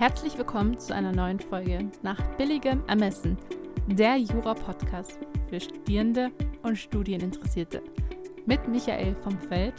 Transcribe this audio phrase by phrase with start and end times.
[0.00, 3.36] Herzlich willkommen zu einer neuen Folge nach billigem Ermessen,
[3.86, 5.18] der Jura-Podcast
[5.50, 7.82] für Studierende und Studieninteressierte.
[8.46, 9.74] Mit Michael vom Feld,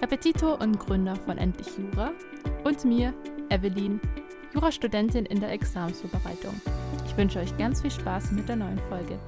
[0.00, 2.12] Repetitor und Gründer von Endlich Jura
[2.62, 3.12] und mir,
[3.50, 4.00] Evelyn,
[4.52, 6.54] Jurastudentin in der Examensvorbereitung.
[7.06, 9.18] Ich wünsche euch ganz viel Spaß mit der neuen Folge.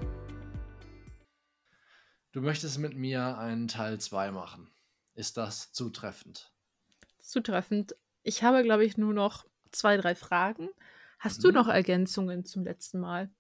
[2.31, 4.71] Du möchtest mit mir einen Teil 2 machen.
[5.17, 6.53] Ist das zutreffend?
[7.19, 7.97] Zutreffend.
[8.23, 9.45] Ich habe, glaube ich, nur noch
[9.77, 10.69] zwei, drei Fragen.
[11.19, 11.49] Hast mhm.
[11.49, 13.31] du noch Ergänzungen zum letzten Mal?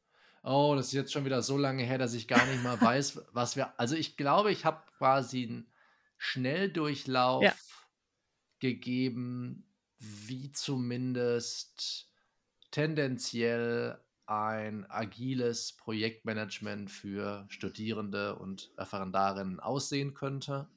[0.42, 3.20] Oh, das ist jetzt schon wieder so lange her, dass ich gar nicht mal weiß,
[3.32, 3.78] was wir.
[3.78, 5.70] Also ich glaube, ich habe quasi einen
[6.18, 7.54] Schnelldurchlauf ja.
[8.60, 9.66] gegeben,
[9.98, 12.08] wie zumindest
[12.70, 20.68] tendenziell ein agiles Projektmanagement für Studierende und Referendarinnen aussehen könnte.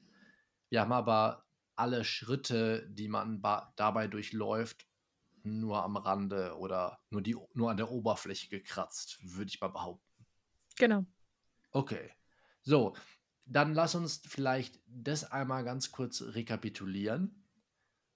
[0.68, 3.42] Wir haben aber alle Schritte, die man
[3.76, 4.86] dabei durchläuft,
[5.44, 10.26] nur am Rande oder nur, die, nur an der Oberfläche gekratzt, würde ich mal behaupten.
[10.76, 11.04] Genau.
[11.72, 12.10] Okay.
[12.62, 12.94] So,
[13.46, 17.48] dann lass uns vielleicht das einmal ganz kurz rekapitulieren,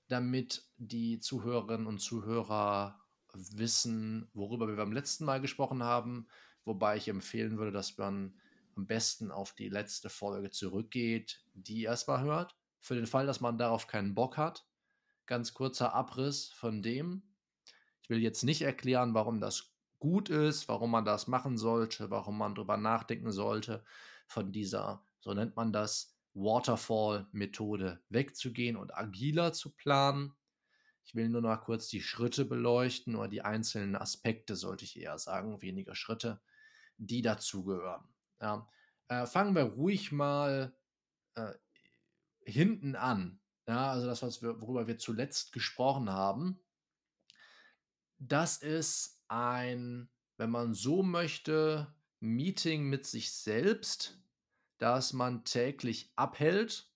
[0.08, 3.00] damit die Zuhörerinnen und Zuhörer
[3.32, 6.28] wissen, worüber wir beim letzten Mal gesprochen haben.
[6.64, 8.38] Wobei ich empfehlen würde, dass man
[8.76, 12.56] am besten auf die letzte Folge zurückgeht, die erstmal hört.
[12.80, 14.66] Für den Fall, dass man darauf keinen Bock hat,
[15.26, 17.22] ganz kurzer Abriss von dem.
[18.02, 22.36] Ich will jetzt nicht erklären, warum das gut ist, warum man das machen sollte, warum
[22.36, 23.84] man darüber nachdenken sollte,
[24.26, 30.34] von dieser, so nennt man das, Waterfall-Methode wegzugehen und agiler zu planen.
[31.04, 35.18] Ich will nur noch kurz die Schritte beleuchten oder die einzelnen Aspekte, sollte ich eher
[35.18, 36.40] sagen, weniger Schritte,
[36.96, 38.08] die dazugehören.
[38.40, 38.68] Ja.
[39.08, 40.76] Äh, fangen wir ruhig mal
[41.34, 41.52] äh,
[42.44, 43.40] hinten an.
[43.66, 46.60] Ja, also das, was wir, worüber wir zuletzt gesprochen haben,
[48.18, 54.18] das ist ein, wenn man so möchte, Meeting mit sich selbst,
[54.78, 56.90] das man täglich abhält,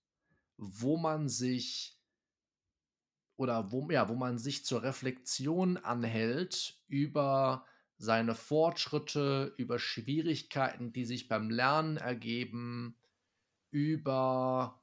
[0.57, 1.99] wo man sich
[3.37, 7.65] oder wo, ja, wo man sich zur Reflexion anhält über
[7.97, 12.97] seine Fortschritte, über Schwierigkeiten, die sich beim Lernen ergeben,
[13.71, 14.78] über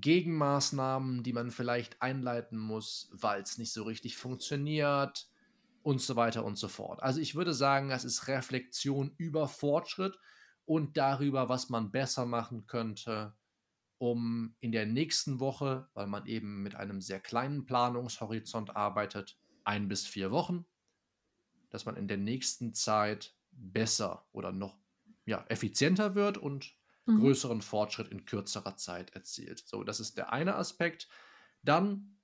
[0.00, 5.28] Gegenmaßnahmen, die man vielleicht einleiten muss, weil es nicht so richtig funktioniert
[5.82, 7.02] und so weiter und so fort.
[7.02, 10.18] Also ich würde sagen, es ist Reflexion über Fortschritt
[10.64, 13.34] und darüber, was man besser machen könnte,
[13.98, 19.88] um in der nächsten Woche, weil man eben mit einem sehr kleinen Planungshorizont arbeitet, ein
[19.88, 20.66] bis vier Wochen,
[21.70, 24.78] dass man in der nächsten Zeit besser oder noch
[25.26, 26.77] ja, effizienter wird und
[27.08, 27.20] mhm.
[27.20, 29.66] größeren Fortschritt in kürzerer Zeit erzielt.
[29.66, 31.08] So, das ist der eine Aspekt.
[31.62, 32.18] Dann,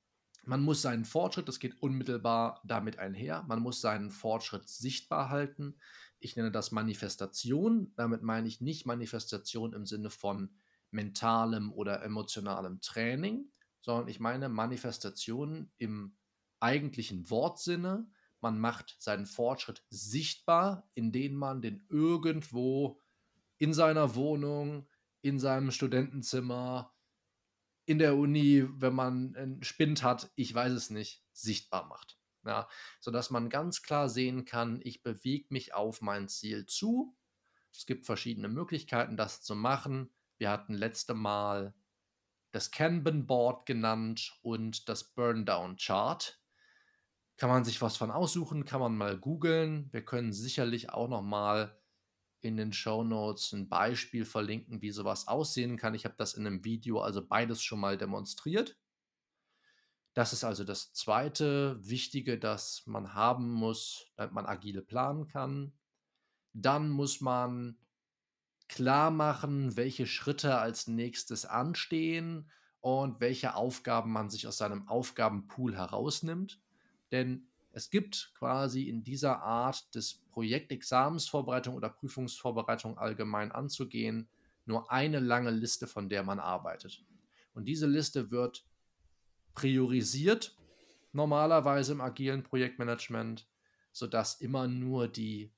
[0.45, 5.77] man muss seinen Fortschritt, das geht unmittelbar damit einher, man muss seinen Fortschritt sichtbar halten.
[6.21, 7.93] Ich nenne das Manifestation.
[7.97, 10.55] Damit meine ich nicht Manifestation im Sinne von
[10.91, 16.17] mentalem oder emotionalem Training, sondern ich meine Manifestation im
[16.61, 18.09] eigentlichen Wortsinne.
[18.41, 23.01] Man macht seinen Fortschritt sichtbar, indem man den irgendwo
[23.59, 24.89] in seiner Wohnung,
[25.21, 26.95] in seinem Studentenzimmer,
[27.87, 32.19] in der Uni, wenn man einen Spind hat, ich weiß es nicht, sichtbar macht.
[32.47, 32.69] Ja,
[33.01, 37.17] sodass man ganz klar sehen kann, ich bewege mich auf mein Ziel zu.
[37.73, 40.13] Es gibt verschiedene Möglichkeiten, das zu machen.
[40.37, 41.75] Wir hatten letzte Mal
[42.53, 46.39] das Kanban Board genannt und das Burndown Chart.
[47.37, 49.89] Kann man sich was von aussuchen, kann man mal googeln.
[49.93, 51.77] Wir können sicherlich auch noch mal
[52.45, 55.95] in den Show Notes ein Beispiel verlinken, wie sowas aussehen kann.
[55.95, 58.77] Ich habe das in einem Video also beides schon mal demonstriert.
[60.15, 65.73] Das ist also das zweite Wichtige, das man haben muss, damit man agile planen kann.
[66.53, 67.79] Dann muss man
[68.69, 72.51] klar machen, welche Schritte als nächstes anstehen
[72.81, 76.61] und welche Aufgaben man sich aus seinem Aufgabenpool herausnimmt.
[77.11, 84.29] Denn es gibt quasi in dieser Art des Projektexamensvorbereitung oder Prüfungsvorbereitung allgemein anzugehen,
[84.65, 87.05] nur eine lange Liste, von der man arbeitet.
[87.53, 88.65] Und diese Liste wird
[89.55, 90.57] priorisiert,
[91.11, 93.49] normalerweise im agilen Projektmanagement,
[93.91, 95.53] sodass immer nur die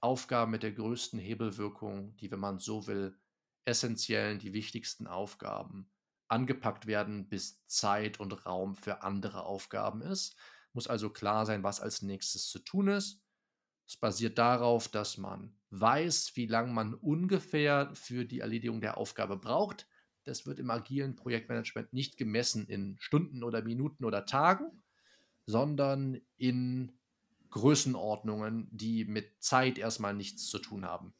[0.00, 3.16] Aufgaben mit der größten Hebelwirkung, die, wenn man so will,
[3.64, 5.88] essentiellen, die wichtigsten Aufgaben
[6.26, 10.36] angepackt werden, bis Zeit und Raum für andere Aufgaben ist
[10.74, 13.22] muss also klar sein, was als nächstes zu tun ist.
[13.86, 19.36] Es basiert darauf, dass man weiß, wie lange man ungefähr für die Erledigung der Aufgabe
[19.36, 19.88] braucht.
[20.24, 24.82] Das wird im agilen Projektmanagement nicht gemessen in Stunden oder Minuten oder Tagen,
[25.46, 26.92] sondern in
[27.50, 31.12] Größenordnungen, die mit Zeit erstmal nichts zu tun haben.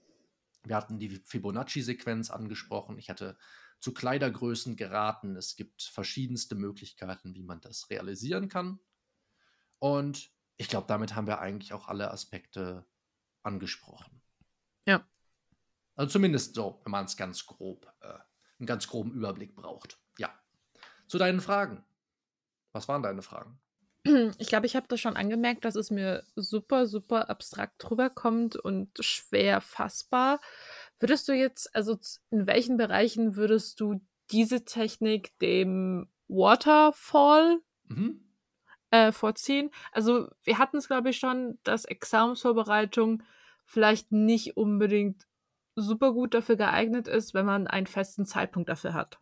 [0.64, 2.98] Wir hatten die Fibonacci-Sequenz angesprochen.
[2.98, 3.36] Ich hatte
[3.80, 5.36] zu Kleidergrößen geraten.
[5.36, 8.78] Es gibt verschiedenste Möglichkeiten, wie man das realisieren kann.
[9.80, 12.86] Und ich glaube, damit haben wir eigentlich auch alle Aspekte
[13.42, 14.22] angesprochen.
[14.86, 15.04] Ja.
[15.96, 18.18] Also zumindest so, wenn man es ganz grob, äh,
[18.58, 19.98] einen ganz groben Überblick braucht.
[20.18, 20.32] Ja.
[21.08, 21.84] Zu deinen Fragen.
[22.72, 23.58] Was waren deine Fragen?
[24.38, 28.90] Ich glaube, ich habe das schon angemerkt, dass es mir super, super abstrakt rüberkommt und
[29.00, 30.40] schwer fassbar.
[30.98, 31.98] Würdest du jetzt, also
[32.30, 34.00] in welchen Bereichen würdest du
[34.30, 38.29] diese Technik dem Waterfall mhm.
[38.90, 39.70] Äh, vorziehen?
[39.92, 43.22] Also wir hatten es, glaube ich, schon, dass Examensvorbereitung
[43.64, 45.26] vielleicht nicht unbedingt
[45.76, 49.20] super gut dafür geeignet ist, wenn man einen festen Zeitpunkt dafür hat.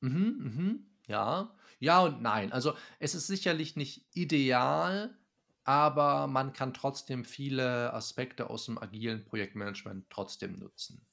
[0.00, 1.54] Mhm, mhm, ja.
[1.80, 2.52] Ja und nein.
[2.52, 5.16] Also es ist sicherlich nicht ideal,
[5.64, 11.06] aber man kann trotzdem viele Aspekte aus dem agilen Projektmanagement trotzdem nutzen.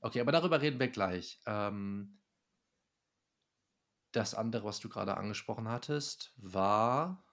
[0.00, 1.40] Okay, aber darüber reden wir gleich.
[1.46, 2.18] Ähm,
[4.12, 7.24] das andere, was du gerade angesprochen hattest, war.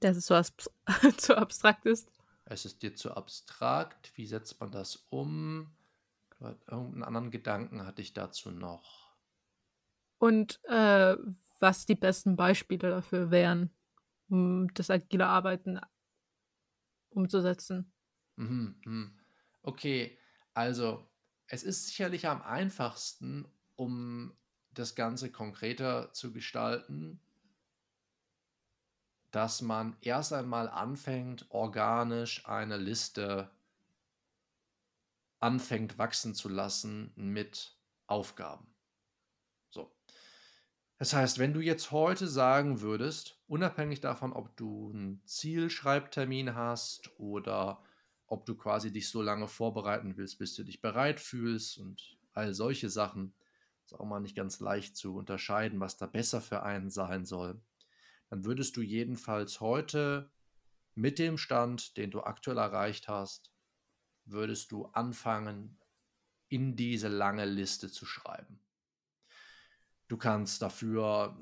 [0.00, 0.70] Dass es so abs
[1.18, 2.10] zu abstrakt ist.
[2.44, 4.12] Es ist dir zu abstrakt.
[4.16, 5.74] Wie setzt man das um?
[6.40, 9.14] Irgendeinen anderen Gedanken hatte ich dazu noch.
[10.18, 11.16] Und äh,
[11.58, 13.70] was die besten Beispiele dafür wären,
[14.28, 15.80] um das agile Arbeiten
[17.10, 17.92] umzusetzen.
[18.36, 19.18] Mhm, mhm.
[19.62, 20.18] Okay,
[20.52, 21.08] also
[21.46, 24.36] es ist sicherlich am einfachsten, um
[24.72, 27.20] das Ganze konkreter zu gestalten,
[29.30, 33.50] dass man erst einmal anfängt, organisch eine Liste
[35.40, 37.76] anfängt wachsen zu lassen mit
[38.06, 38.74] Aufgaben.
[40.98, 47.10] Das heißt, wenn du jetzt heute sagen würdest, unabhängig davon, ob du einen Zielschreibtermin hast
[47.18, 47.82] oder
[48.26, 52.54] ob du quasi dich so lange vorbereiten willst, bis du dich bereit fühlst und all
[52.54, 53.34] solche Sachen,
[53.84, 57.60] ist auch mal nicht ganz leicht zu unterscheiden, was da besser für einen sein soll,
[58.30, 60.30] dann würdest du jedenfalls heute
[60.94, 63.52] mit dem Stand, den du aktuell erreicht hast,
[64.24, 65.78] würdest du anfangen,
[66.48, 68.60] in diese lange Liste zu schreiben.
[70.08, 71.36] Du kannst dafür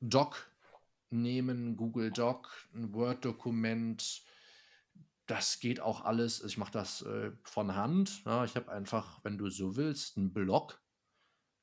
[0.00, 0.50] Doc
[1.10, 4.22] nehmen, Google Doc, ein Word-Dokument.
[5.26, 6.42] Das geht auch alles.
[6.42, 8.24] Ich mache das äh, von Hand.
[8.24, 10.80] Ja, ich habe einfach, wenn du so willst, einen Blog.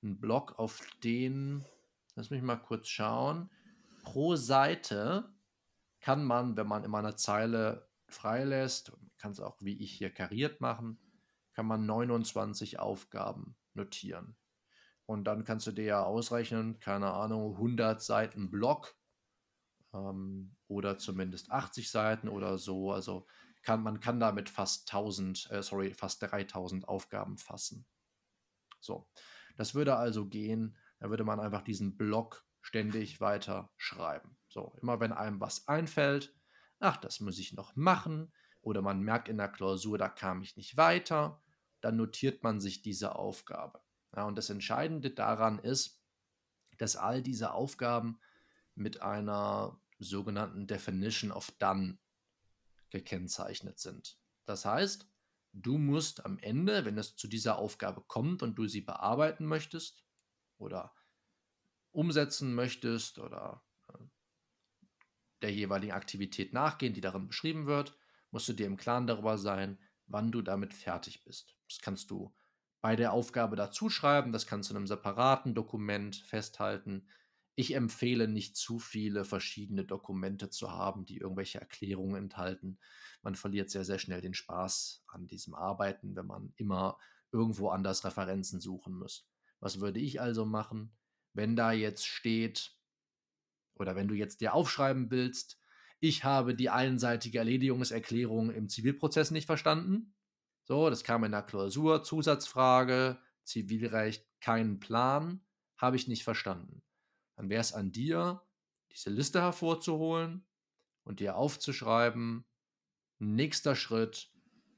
[0.01, 1.65] Einen Blog, auf den,
[2.15, 3.49] lass mich mal kurz schauen,
[4.03, 5.33] pro Seite
[5.99, 10.61] kann man, wenn man immer eine Zeile freilässt, kann es auch wie ich hier kariert
[10.61, 10.97] machen,
[11.53, 14.37] kann man 29 Aufgaben notieren.
[15.05, 18.95] Und dann kannst du dir ja ausrechnen, keine Ahnung, 100 Seiten Block
[19.93, 22.91] ähm, oder zumindest 80 Seiten oder so.
[22.91, 23.25] Also
[23.61, 27.85] kann, man kann damit fast 1000, äh, sorry, fast 3000 Aufgaben fassen.
[28.79, 29.09] So,
[29.57, 34.37] das würde also gehen, da würde man einfach diesen Block ständig weiter schreiben.
[34.47, 36.35] So, immer wenn einem was einfällt,
[36.79, 40.57] ach, das muss ich noch machen, oder man merkt in der Klausur, da kam ich
[40.57, 41.41] nicht weiter,
[41.81, 43.81] dann notiert man sich diese Aufgabe.
[44.15, 46.01] Ja, und das Entscheidende daran ist,
[46.77, 48.19] dass all diese Aufgaben
[48.75, 51.97] mit einer sogenannten Definition of Done
[52.91, 54.17] gekennzeichnet sind.
[54.45, 55.07] Das heißt,
[55.53, 60.05] du musst am Ende, wenn es zu dieser Aufgabe kommt und du sie bearbeiten möchtest
[60.57, 60.95] oder
[61.91, 64.03] umsetzen möchtest oder äh,
[65.41, 67.97] der jeweiligen Aktivität nachgehen, die darin beschrieben wird,
[68.31, 71.55] musst du dir im Klaren darüber sein, wann du damit fertig bist.
[71.67, 72.35] Das kannst du
[72.81, 74.31] bei der Aufgabe dazuschreiben.
[74.31, 77.07] Das kannst du in einem separaten Dokument festhalten.
[77.59, 82.79] Ich empfehle nicht zu viele verschiedene Dokumente zu haben, die irgendwelche Erklärungen enthalten.
[83.21, 86.97] Man verliert sehr, sehr schnell den Spaß an diesem Arbeiten, wenn man immer
[87.33, 89.27] irgendwo anders Referenzen suchen muss.
[89.59, 90.95] Was würde ich also machen,
[91.33, 92.77] wenn da jetzt steht,
[93.75, 95.59] oder wenn du jetzt dir aufschreiben willst,
[95.99, 100.15] ich habe die einseitige Erledigungserklärung im Zivilprozess nicht verstanden,
[100.63, 102.03] so, das kam in der Klausur.
[102.03, 105.43] Zusatzfrage, Zivilrecht, keinen Plan,
[105.75, 106.83] habe ich nicht verstanden.
[107.39, 108.41] Dann wäre es an dir,
[108.91, 110.45] diese Liste hervorzuholen
[111.05, 112.43] und dir aufzuschreiben,
[113.17, 114.29] nächster Schritt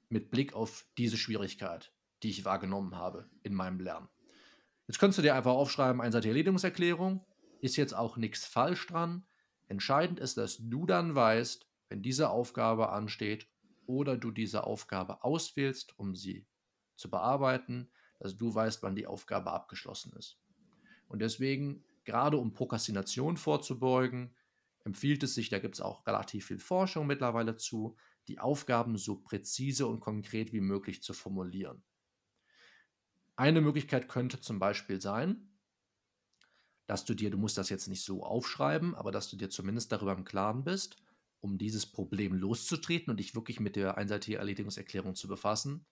[0.10, 1.92] mit Blick auf diese Schwierigkeit,
[2.22, 4.10] die ich wahrgenommen habe in meinem Lernen.
[4.86, 7.26] Jetzt könntest du dir einfach aufschreiben, einseitige Erledigungserklärung,
[7.62, 9.26] ist jetzt auch nichts falsch dran.
[9.68, 13.50] Entscheidend ist, dass du dann weißt, wenn diese Aufgabe ansteht,
[13.88, 16.46] oder du diese Aufgabe auswählst, um sie
[16.96, 17.90] zu bearbeiten,
[18.20, 20.40] dass du weißt, wann die Aufgabe abgeschlossen ist.
[21.08, 24.36] Und deswegen, gerade um Prokrastination vorzubeugen,
[24.84, 27.96] empfiehlt es sich, da gibt es auch relativ viel Forschung mittlerweile zu,
[28.28, 31.84] die Aufgaben so präzise und konkret wie möglich zu formulieren.
[33.38, 35.58] Eine Möglichkeit könnte zum Beispiel sein,
[36.86, 39.94] dass du dir, du musst das jetzt nicht so aufschreiben, aber dass du dir zumindest
[39.94, 40.98] darüber im Klaren bist,
[41.40, 45.86] um dieses Problem loszutreten und dich wirklich mit der einseitigen Erledigungserklärung zu befassen,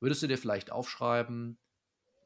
[0.00, 1.58] würdest du dir vielleicht aufschreiben,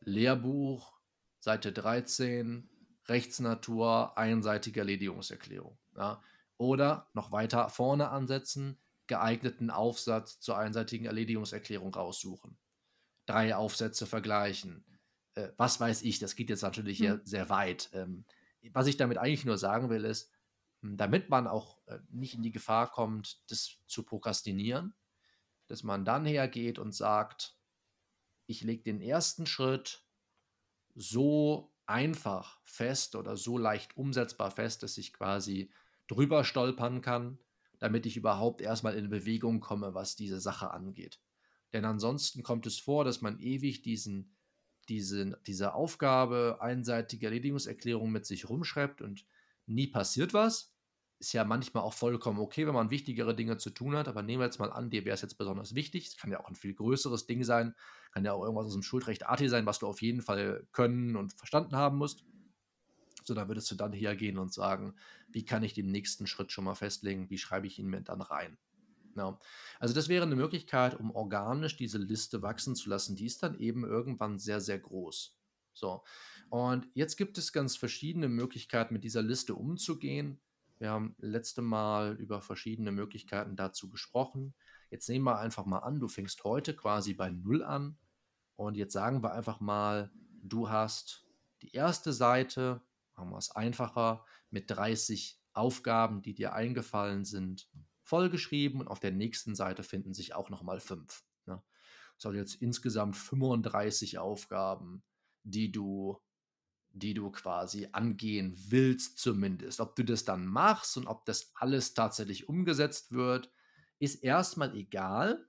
[0.01, 0.99] Lehrbuch,
[1.39, 2.69] Seite 13,
[3.09, 5.79] Rechtsnatur, einseitige Erledigungserklärung.
[5.97, 6.23] Ja?
[6.59, 12.59] Oder noch weiter vorne ansetzen, geeigneten Aufsatz zur einseitigen Erledigungserklärung raussuchen.
[13.27, 14.85] Drei Aufsätze vergleichen.
[15.35, 17.21] Äh, was weiß ich, das geht jetzt natürlich hm.
[17.25, 17.91] sehr weit.
[17.93, 18.25] Ähm,
[18.73, 20.31] was ich damit eigentlich nur sagen will, ist,
[20.83, 24.95] hm, damit man auch äh, nicht in die Gefahr kommt, das zu prokrastinieren,
[25.69, 27.57] dass man dann hergeht und sagt,
[28.47, 30.05] ich lege den ersten Schritt
[30.95, 35.71] so einfach fest oder so leicht umsetzbar fest, dass ich quasi
[36.09, 37.39] drüber stolpern kann,
[37.79, 41.21] damit ich überhaupt erstmal in Bewegung komme, was diese Sache angeht.
[41.73, 44.37] Denn ansonsten kommt es vor, dass man ewig diesen,
[44.89, 49.27] diese, diese Aufgabe, einseitige Erledigungserklärung mit sich rumschreibt und
[49.67, 50.76] nie passiert was.
[51.19, 54.41] Ist ja manchmal auch vollkommen okay, wenn man wichtigere Dinge zu tun hat, aber nehmen
[54.41, 56.09] wir jetzt mal an, dir wäre es jetzt besonders wichtig.
[56.09, 57.75] Es kann ja auch ein viel größeres Ding sein,
[58.13, 61.17] kann ja auch irgendwas aus dem Schuldrecht AT sein, was du auf jeden Fall können
[61.17, 62.25] und verstanden haben musst.
[63.25, 64.95] So, da würdest du dann hergehen und sagen,
[65.29, 68.21] wie kann ich den nächsten Schritt schon mal festlegen, wie schreibe ich ihn mir dann
[68.21, 68.59] rein.
[69.17, 69.39] Ja.
[69.81, 73.17] Also das wäre eine Möglichkeit, um organisch diese Liste wachsen zu lassen.
[73.17, 75.37] Die ist dann eben irgendwann sehr, sehr groß.
[75.73, 76.05] So,
[76.49, 80.41] und jetzt gibt es ganz verschiedene Möglichkeiten, mit dieser Liste umzugehen.
[80.79, 84.55] Wir haben letzte Mal über verschiedene Möglichkeiten dazu gesprochen.
[84.91, 87.99] Jetzt nehmen wir einfach mal an, du fängst heute quasi bei Null an.
[88.57, 90.11] Und jetzt sagen wir einfach mal,
[90.43, 91.27] du hast
[91.63, 92.83] die erste Seite
[93.17, 97.69] machen wir es einfacher, mit 30 Aufgaben, die dir eingefallen sind,
[98.03, 101.25] vollgeschrieben und auf der nächsten Seite finden sich auch nochmal fünf.
[101.47, 101.63] Ne?
[102.15, 105.03] Das sind jetzt insgesamt 35 Aufgaben,
[105.43, 106.19] die du,
[106.99, 109.81] die du quasi angehen willst zumindest.
[109.81, 113.51] Ob du das dann machst und ob das alles tatsächlich umgesetzt wird,
[113.99, 115.47] ist erstmal egal.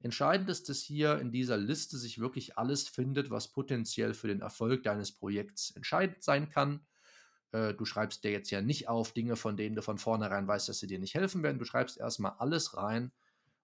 [0.00, 4.40] Entscheidend ist, dass hier in dieser Liste sich wirklich alles findet, was potenziell für den
[4.40, 6.86] Erfolg deines Projekts entscheidend sein kann
[7.54, 10.68] äh, du schreibst dir jetzt ja nicht auf Dinge, von denen du von vornherein weißt,
[10.68, 11.60] dass sie dir nicht helfen werden.
[11.60, 13.12] Du schreibst erstmal alles rein,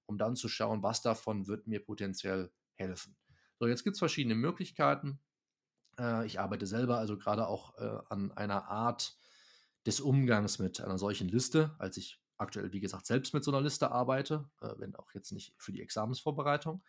[0.06, 3.16] um dann zu schauen, was davon wird mir potenziell helfen.
[3.58, 5.20] So, jetzt gibt es verschiedene Möglichkeiten.
[6.00, 9.16] Äh, ich arbeite selber also gerade auch äh, an einer Art
[9.86, 13.60] des Umgangs mit einer solchen Liste, als ich aktuell, wie gesagt, selbst mit so einer
[13.60, 16.82] Liste arbeite, äh, wenn auch jetzt nicht für die Examensvorbereitung.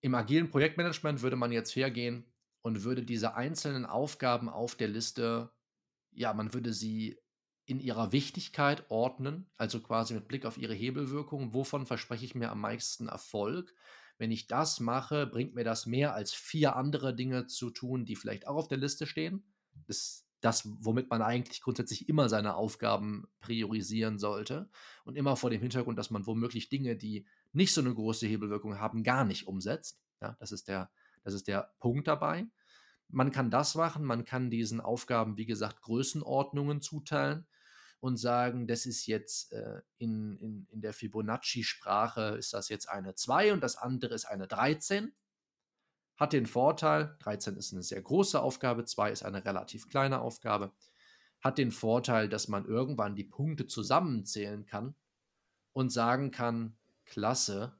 [0.00, 2.32] Im agilen Projektmanagement würde man jetzt hergehen
[2.62, 5.50] und würde diese einzelnen Aufgaben auf der Liste,
[6.12, 7.18] ja, man würde sie
[7.64, 11.54] in ihrer Wichtigkeit ordnen, also quasi mit Blick auf ihre Hebelwirkung.
[11.54, 13.72] Wovon verspreche ich mir am meisten Erfolg?
[14.22, 18.14] Wenn ich das mache, bringt mir das mehr als vier andere Dinge zu tun, die
[18.14, 19.42] vielleicht auch auf der Liste stehen.
[19.88, 24.70] Das ist das, womit man eigentlich grundsätzlich immer seine Aufgaben priorisieren sollte.
[25.04, 28.78] Und immer vor dem Hintergrund, dass man womöglich Dinge, die nicht so eine große Hebelwirkung
[28.78, 30.00] haben, gar nicht umsetzt.
[30.20, 30.88] Ja, das ist der
[31.24, 32.46] das ist der Punkt dabei.
[33.08, 37.48] Man kann das machen, man kann diesen Aufgaben, wie gesagt, Größenordnungen zuteilen
[38.02, 43.14] und sagen, das ist jetzt äh, in, in, in der Fibonacci-Sprache ist das jetzt eine
[43.14, 45.12] 2 und das andere ist eine 13.
[46.16, 50.72] Hat den Vorteil, 13 ist eine sehr große Aufgabe, 2 ist eine relativ kleine Aufgabe,
[51.40, 54.94] hat den Vorteil, dass man irgendwann die Punkte zusammenzählen kann
[55.72, 57.78] und sagen kann, klasse,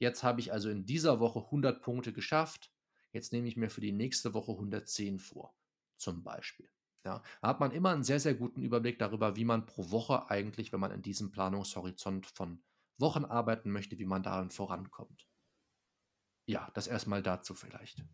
[0.00, 2.72] Jetzt habe ich also in dieser Woche 100 Punkte geschafft.
[3.12, 5.54] Jetzt nehme ich mir für die nächste Woche 110 vor,
[5.98, 6.70] zum Beispiel.
[7.04, 10.28] Ja, da hat man immer einen sehr, sehr guten Überblick darüber, wie man pro Woche
[10.30, 12.62] eigentlich, wenn man in diesem Planungshorizont von
[12.98, 15.26] Wochen arbeiten möchte, wie man darin vorankommt.
[16.46, 18.04] Ja, das erstmal dazu vielleicht.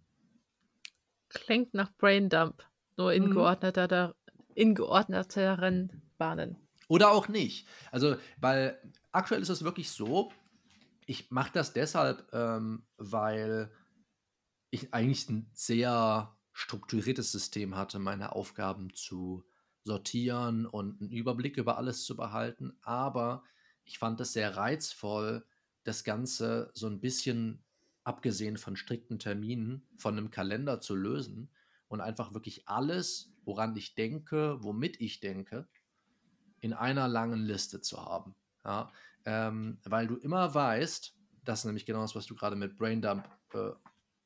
[1.28, 2.64] Klingt nach Braindump,
[2.96, 3.32] nur in, mhm.
[3.32, 4.14] geordneter,
[4.54, 6.56] in geordneteren Bahnen.
[6.88, 7.66] Oder auch nicht.
[7.90, 10.30] Also, weil aktuell ist es wirklich so,
[11.06, 13.72] ich mache das deshalb, ähm, weil
[14.70, 19.44] ich eigentlich ein sehr strukturiertes System hatte, meine Aufgaben zu
[19.84, 22.72] sortieren und einen Überblick über alles zu behalten.
[22.80, 23.44] Aber
[23.84, 25.44] ich fand es sehr reizvoll,
[25.84, 27.62] das Ganze so ein bisschen,
[28.04, 31.50] abgesehen von strikten Terminen, von einem Kalender zu lösen
[31.88, 35.68] und einfach wirklich alles, woran ich denke, womit ich denke,
[36.60, 38.34] in einer langen Liste zu haben.
[38.64, 38.90] Ja,
[39.26, 43.28] ähm, weil du immer weißt, das ist nämlich genau das, was du gerade mit Braindump
[43.52, 43.72] äh,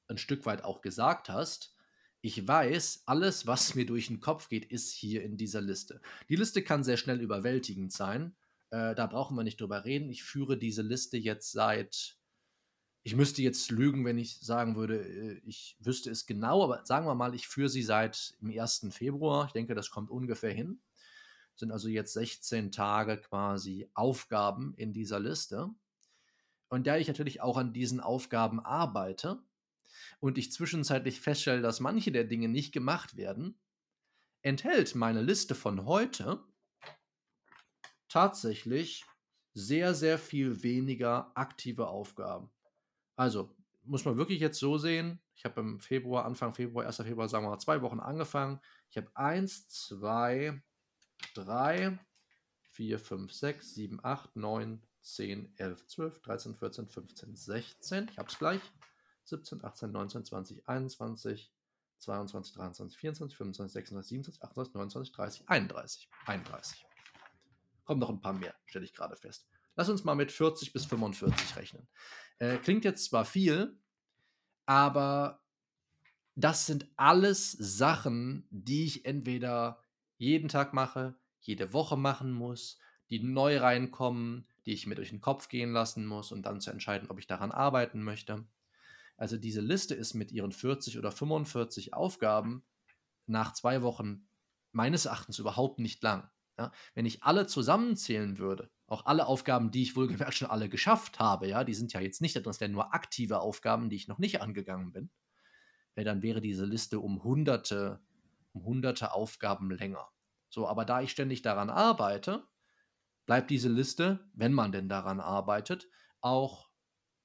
[0.07, 1.75] ein Stück weit auch gesagt hast,
[2.23, 6.01] ich weiß, alles, was mir durch den Kopf geht, ist hier in dieser Liste.
[6.29, 8.37] Die Liste kann sehr schnell überwältigend sein.
[8.71, 10.11] Äh, da brauchen wir nicht drüber reden.
[10.11, 12.17] Ich führe diese Liste jetzt seit.
[13.03, 17.07] Ich müsste jetzt lügen, wenn ich sagen würde, äh, ich wüsste es genau, aber sagen
[17.07, 18.89] wir mal, ich führe sie seit dem 1.
[18.91, 19.47] Februar.
[19.47, 20.81] Ich denke, das kommt ungefähr hin.
[21.57, 25.71] Sind also jetzt 16 Tage quasi Aufgaben in dieser Liste.
[26.69, 29.43] Und da ich natürlich auch an diesen Aufgaben arbeite,
[30.21, 33.59] und ich zwischenzeitlich feststelle, dass manche der Dinge nicht gemacht werden,
[34.43, 36.43] enthält meine Liste von heute
[38.09, 39.05] tatsächlich
[39.55, 42.51] sehr, sehr viel weniger aktive Aufgaben.
[43.17, 46.97] Also muss man wirklich jetzt so sehen, ich habe im Februar, Anfang Februar, 1.
[46.99, 48.61] Februar, sagen wir mal, zwei Wochen angefangen.
[48.91, 50.63] Ich habe 1, 2,
[51.35, 51.99] 3,
[52.73, 58.09] 4, 5, 6, 7, 8, 9, 10, 11, 12, 13, 14, 15, 16.
[58.11, 58.61] Ich habe es gleich.
[59.31, 61.53] 17, 18, 19, 20, 21,
[61.99, 66.09] 22, 23, 24, 25, 26, 27, 28, 29, 30, 31.
[66.27, 66.87] 31.
[67.85, 69.49] Kommen noch ein paar mehr, stelle ich gerade fest.
[69.77, 71.89] Lass uns mal mit 40 bis 45 rechnen.
[72.39, 73.79] Äh, klingt jetzt zwar viel,
[74.67, 75.43] aber
[76.35, 79.83] das sind alles Sachen, die ich entweder
[80.17, 82.79] jeden Tag mache, jede Woche machen muss,
[83.11, 86.71] die neu reinkommen, die ich mir durch den Kopf gehen lassen muss und dann zu
[86.71, 88.45] entscheiden, ob ich daran arbeiten möchte.
[89.21, 92.65] Also diese Liste ist mit ihren 40 oder 45 Aufgaben
[93.27, 94.27] nach zwei Wochen
[94.73, 96.31] meines Erachtens überhaupt nicht lang.
[96.59, 101.19] Ja, wenn ich alle zusammenzählen würde, auch alle Aufgaben, die ich wohlgemerkt schon alle geschafft
[101.19, 104.19] habe, ja, die sind ja jetzt nicht, das wären nur aktive Aufgaben, die ich noch
[104.19, 105.11] nicht angegangen bin,
[105.97, 108.01] ja, dann wäre diese Liste um hunderte,
[108.53, 110.09] um hunderte Aufgaben länger.
[110.49, 112.49] So, aber da ich ständig daran arbeite,
[113.27, 115.91] bleibt diese Liste, wenn man denn daran arbeitet,
[116.23, 116.71] auch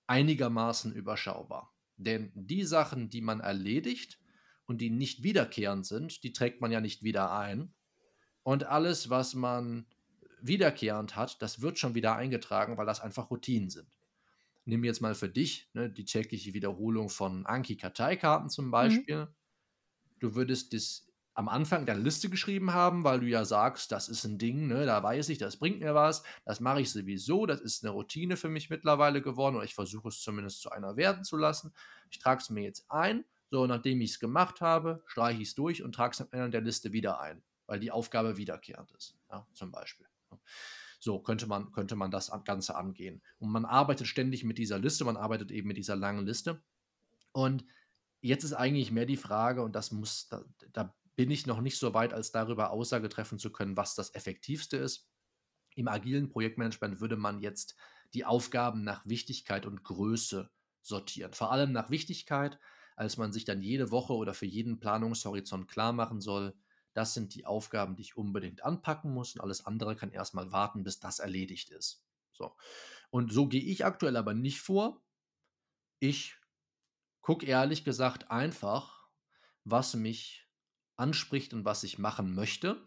[0.07, 1.75] einigermaßen überschaubar.
[1.97, 4.19] Denn die Sachen, die man erledigt
[4.65, 7.73] und die nicht wiederkehrend sind, die trägt man ja nicht wieder ein.
[8.43, 9.85] Und alles, was man
[10.41, 13.97] wiederkehrend hat, das wird schon wieder eingetragen, weil das einfach Routinen sind.
[14.65, 18.71] Nimm jetzt mal für dich ne, die tägliche Wiederholung von Anki-Karteikarten zum mhm.
[18.71, 19.25] Beispiel.
[19.25, 19.36] Mhm.
[20.19, 21.05] Du würdest das
[21.36, 24.86] am Anfang der Liste geschrieben haben, weil du ja sagst, das ist ein Ding, ne,
[24.86, 28.38] da weiß ich, das bringt mir was, das mache ich sowieso, das ist eine Routine
[28.38, 31.74] für mich mittlerweile geworden oder ich versuche es zumindest zu einer werden zu lassen.
[32.10, 35.56] Ich trage es mir jetzt ein, so nachdem ich es gemacht habe, streiche ich es
[35.56, 39.17] durch und trage es am Ende der Liste wieder ein, weil die Aufgabe wiederkehrend ist,
[39.30, 40.08] ja, zum Beispiel.
[41.00, 43.21] So könnte man, könnte man das Ganze angehen.
[43.39, 46.63] Und man arbeitet ständig mit dieser Liste, man arbeitet eben mit dieser langen Liste.
[47.34, 47.65] Und
[48.21, 51.78] jetzt ist eigentlich mehr die Frage, und das muss, da, da bin ich noch nicht
[51.78, 55.10] so weit, als darüber Aussage treffen zu können, was das Effektivste ist.
[55.75, 57.75] Im agilen Projektmanagement würde man jetzt
[58.13, 60.49] die Aufgaben nach Wichtigkeit und Größe
[60.82, 61.34] sortieren.
[61.34, 62.60] Vor allem nach Wichtigkeit,
[62.95, 66.56] als man sich dann jede Woche oder für jeden Planungshorizont klar machen soll,
[66.93, 70.84] das sind die Aufgaben, die ich unbedingt anpacken muss und alles andere kann erstmal warten,
[70.84, 72.06] bis das erledigt ist.
[72.32, 72.56] So.
[73.10, 75.01] Und so gehe ich aktuell aber nicht vor.
[75.99, 76.38] Ich
[77.21, 79.10] gucke ehrlich gesagt einfach,
[79.65, 80.44] was mich
[80.95, 82.81] anspricht und was ich machen möchte.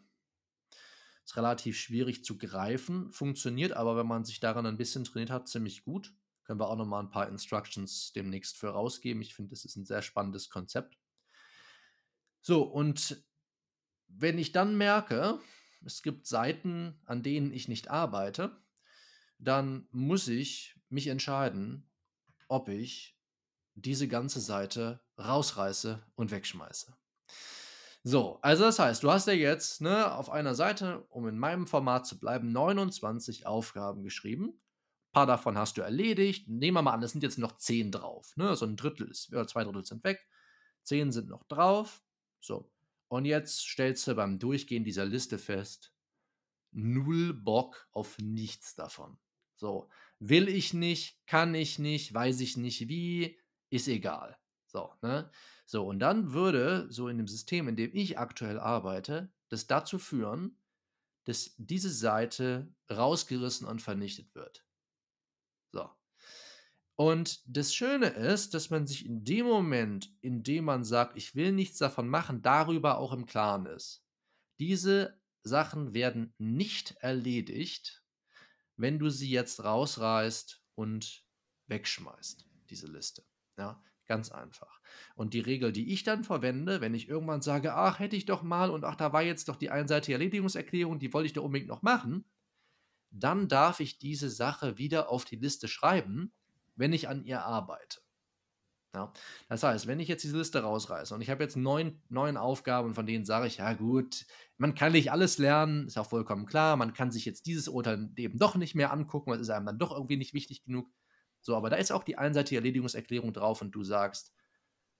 [1.25, 5.49] Ist relativ schwierig zu greifen, funktioniert aber, wenn man sich daran ein bisschen trainiert hat,
[5.49, 6.14] ziemlich gut.
[6.44, 9.21] Können wir auch noch mal ein paar Instructions demnächst für rausgeben.
[9.21, 10.99] Ich finde, das ist ein sehr spannendes Konzept.
[12.40, 13.23] So, und
[14.07, 15.38] wenn ich dann merke,
[15.85, 18.57] es gibt Seiten, an denen ich nicht arbeite,
[19.38, 21.90] dann muss ich mich entscheiden,
[22.49, 23.18] ob ich
[23.75, 26.97] diese ganze Seite rausreiße und wegschmeiße.
[28.05, 31.67] So, also das heißt, du hast ja jetzt ne, auf einer Seite, um in meinem
[31.67, 34.47] Format zu bleiben, 29 Aufgaben geschrieben.
[34.49, 36.49] Ein paar davon hast du erledigt.
[36.49, 38.37] Nehmen wir mal an, es sind jetzt noch 10 drauf.
[38.37, 38.55] Ne?
[38.57, 40.27] So ein Drittel ist, oder zwei Drittel sind weg.
[40.85, 42.03] 10 sind noch drauf.
[42.41, 42.71] So.
[43.09, 45.93] Und jetzt stellst du beim Durchgehen dieser Liste fest,
[46.73, 49.19] null Bock auf nichts davon.
[49.57, 53.39] So, will ich nicht, kann ich nicht, weiß ich nicht wie,
[53.71, 54.39] ist egal.
[54.69, 55.31] So, ne?
[55.67, 59.99] So, und dann würde so in dem System, in dem ich aktuell arbeite, das dazu
[59.99, 60.59] führen,
[61.25, 64.65] dass diese Seite rausgerissen und vernichtet wird.
[65.73, 65.91] So.
[66.97, 71.35] Und das Schöne ist, dass man sich in dem Moment, in dem man sagt, ich
[71.35, 74.05] will nichts davon machen, darüber auch im Klaren ist.
[74.59, 78.03] Diese Sachen werden nicht erledigt,
[78.77, 81.25] wenn du sie jetzt rausreißt und
[81.67, 83.25] wegschmeißt, diese Liste.
[83.57, 84.81] Ja, Ganz einfach.
[85.14, 88.42] Und die Regel, die ich dann verwende, wenn ich irgendwann sage, ach, hätte ich doch
[88.42, 91.68] mal und ach, da war jetzt doch die einseitige Erledigungserklärung, die wollte ich doch unbedingt
[91.68, 92.25] noch machen,
[93.11, 96.33] dann darf ich diese Sache wieder auf die Liste schreiben,
[96.75, 98.01] wenn ich an ihr arbeite.
[98.94, 99.12] Ja?
[99.51, 102.94] Das heißt, wenn ich jetzt diese Liste rausreiße und ich habe jetzt neun, neun Aufgaben,
[102.94, 104.25] von denen sage ich, ja gut,
[104.57, 108.11] man kann nicht alles lernen, ist auch vollkommen klar, man kann sich jetzt dieses Urteil
[108.16, 110.88] eben doch nicht mehr angucken, weil es ist einem dann doch irgendwie nicht wichtig genug.
[111.49, 114.35] So, aber da ist auch die einseitige Erledigungserklärung drauf und du sagst,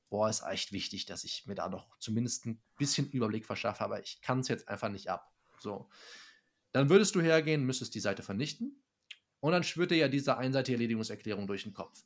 [0.09, 4.01] boah, ist echt wichtig, dass ich mir da noch zumindest ein bisschen Überblick verschaffe, aber
[4.01, 5.31] ich kann es jetzt einfach nicht ab.
[5.61, 5.91] So.
[6.73, 8.83] Dann würdest du hergehen, müsstest die Seite vernichten
[9.41, 12.03] und dann schwirrt dir ja diese einseitige Erledigungserklärung durch den Kopf.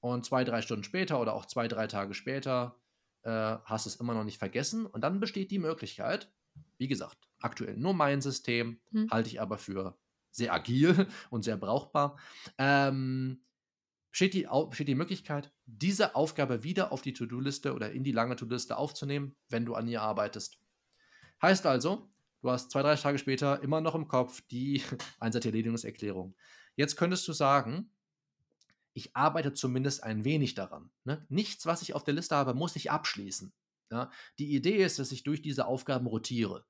[0.00, 2.78] Und zwei, drei Stunden später oder auch zwei, drei Tage später
[3.22, 4.84] äh, hast du es immer noch nicht vergessen.
[4.84, 6.30] Und dann besteht die Möglichkeit,
[6.76, 9.10] wie gesagt, aktuell nur mein System, hm.
[9.10, 9.98] halte ich aber für
[10.30, 12.18] sehr agil und sehr brauchbar.
[12.58, 13.40] Ähm,
[14.10, 18.36] besteht, die, besteht die Möglichkeit, diese Aufgabe wieder auf die To-Do-Liste oder in die lange
[18.36, 20.58] To-Do-Liste aufzunehmen, wenn du an ihr arbeitest.
[21.42, 24.82] Heißt also, du hast zwei, drei Tage später immer noch im Kopf die
[25.20, 26.34] einseitige Erledigungserklärung.
[26.76, 27.90] Jetzt könntest du sagen,
[28.94, 30.90] ich arbeite zumindest ein wenig daran.
[31.04, 31.24] Ne?
[31.28, 33.52] Nichts, was ich auf der Liste habe, muss ich abschließen.
[33.90, 34.10] Ja?
[34.38, 36.64] Die Idee ist, dass ich durch diese Aufgaben rotiere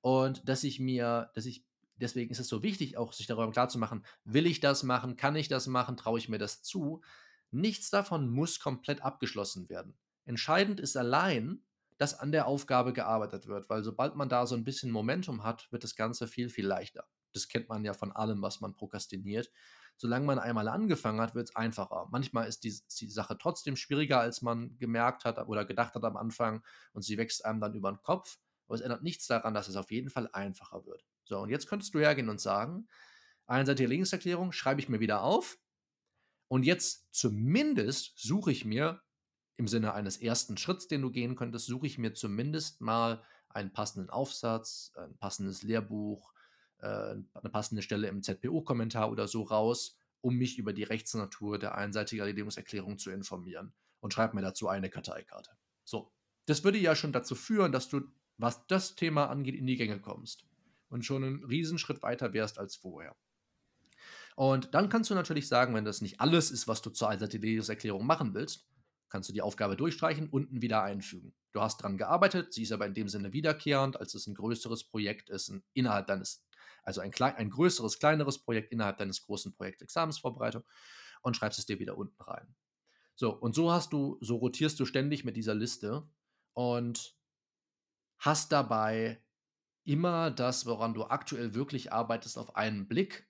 [0.00, 1.64] und dass ich mir, dass ich,
[1.96, 5.16] deswegen ist es so wichtig, auch sich darüber klar zu machen, will ich das machen,
[5.16, 7.02] kann ich das machen, traue ich mir das zu.
[7.50, 9.96] Nichts davon muss komplett abgeschlossen werden.
[10.24, 11.62] Entscheidend ist allein,
[11.98, 15.70] dass an der Aufgabe gearbeitet wird, weil sobald man da so ein bisschen Momentum hat,
[15.70, 17.06] wird das Ganze viel, viel leichter.
[17.32, 19.50] Das kennt man ja von allem, was man prokrastiniert
[19.96, 22.08] solange man einmal angefangen hat, wird es einfacher.
[22.10, 26.04] Manchmal ist die, ist die, Sache trotzdem schwieriger, als man gemerkt hat oder gedacht hat
[26.04, 28.38] am Anfang und sie wächst einem dann über den Kopf.
[28.66, 31.04] Aber es ändert nichts daran, dass es auf jeden Fall einfacher wird.
[31.24, 32.86] So, und jetzt könntest du hergehen und sagen,
[33.46, 35.58] einseitige Linkserklärung schreibe ich mir wieder auf.
[36.48, 39.00] Und jetzt zumindest suche ich mir
[39.56, 43.72] im Sinne eines ersten Schritts, den du gehen könntest, suche ich mir zumindest mal einen
[43.72, 46.32] passenden Aufsatz, ein passendes Lehrbuch,
[46.78, 51.76] äh, eine passende Stelle im ZPO-Kommentar oder so raus, um mich über die Rechtsnatur der
[51.76, 53.72] einseitigen Erledigungserklärung zu informieren.
[54.00, 55.52] Und schreibe mir dazu eine Karteikarte.
[55.84, 56.12] So,
[56.46, 58.02] das würde ja schon dazu führen, dass du,
[58.36, 60.44] was das Thema angeht, in die Gänge kommst
[60.94, 63.16] und schon einen Riesenschritt weiter wärst als vorher.
[64.36, 67.42] Und dann kannst du natürlich sagen, wenn das nicht alles ist, was du zur einseitigen
[67.42, 68.68] Erledigungserklärung machen willst,
[69.08, 71.34] kannst du die Aufgabe durchstreichen, unten wieder einfügen.
[71.52, 74.84] Du hast dran gearbeitet, sie ist aber in dem Sinne wiederkehrend, als es ein größeres
[74.84, 76.44] Projekt ist, innerhalb deines
[76.84, 80.62] also ein, ein größeres, kleineres Projekt innerhalb deines großen Projekts Examensvorbereitung
[81.22, 82.54] und schreibst es dir wieder unten rein.
[83.16, 86.08] So, und so hast du, so rotierst du ständig mit dieser Liste
[86.52, 87.16] und
[88.18, 89.23] hast dabei
[89.84, 93.28] immer das, woran du aktuell wirklich arbeitest, auf einen Blick.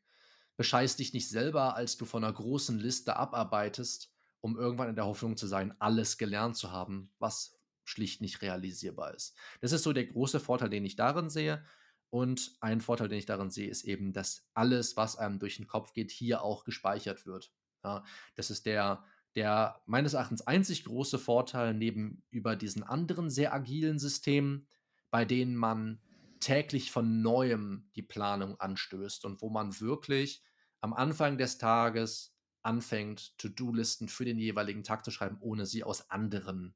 [0.56, 5.06] Bescheißt dich nicht selber, als du von einer großen Liste abarbeitest, um irgendwann in der
[5.06, 9.36] Hoffnung zu sein, alles gelernt zu haben, was schlicht nicht realisierbar ist.
[9.60, 11.64] Das ist so der große Vorteil, den ich darin sehe.
[12.10, 15.66] Und ein Vorteil, den ich darin sehe, ist eben, dass alles, was einem durch den
[15.66, 17.52] Kopf geht, hier auch gespeichert wird.
[17.82, 18.04] Ja,
[18.36, 23.98] das ist der, der meines Erachtens einzig große Vorteil neben über diesen anderen sehr agilen
[23.98, 24.68] Systemen,
[25.10, 26.00] bei denen man
[26.44, 30.44] täglich von neuem die Planung anstößt und wo man wirklich
[30.82, 36.10] am Anfang des Tages anfängt, To-Do-Listen für den jeweiligen Tag zu schreiben, ohne sie aus
[36.10, 36.74] anderen,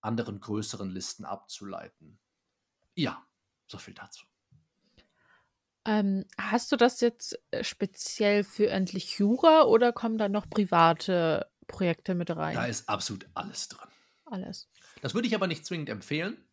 [0.00, 2.18] anderen größeren Listen abzuleiten.
[2.94, 3.24] Ja,
[3.68, 4.26] so viel dazu.
[5.84, 11.48] Ähm, hast du das jetzt äh, speziell für endlich Jura oder kommen da noch private
[11.68, 12.56] Projekte mit rein?
[12.56, 13.88] Da ist absolut alles drin.
[14.24, 14.68] Alles.
[15.00, 16.44] Das würde ich aber nicht zwingend empfehlen.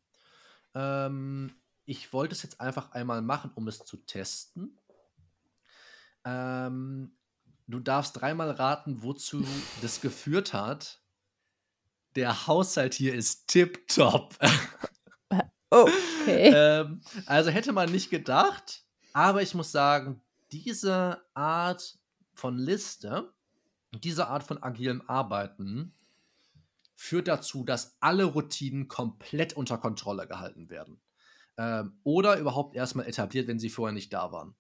[0.76, 1.52] Ähm,
[1.86, 4.80] ich wollte es jetzt einfach einmal machen, um es zu testen.
[6.26, 7.16] Ähm,
[7.68, 9.46] du darfst dreimal raten, wozu
[9.82, 11.02] das geführt hat.
[12.16, 14.38] Der Haushalt hier ist tipptopp.
[15.74, 16.54] Okay.
[16.56, 21.98] ähm, also hätte man nicht gedacht, aber ich muss sagen, diese Art
[22.36, 23.34] von Liste,
[23.92, 25.96] diese Art von agilem Arbeiten
[26.96, 31.02] führt dazu, dass alle Routinen komplett unter Kontrolle gehalten werden.
[31.58, 34.56] Ähm, oder überhaupt erstmal etabliert, wenn sie vorher nicht da waren.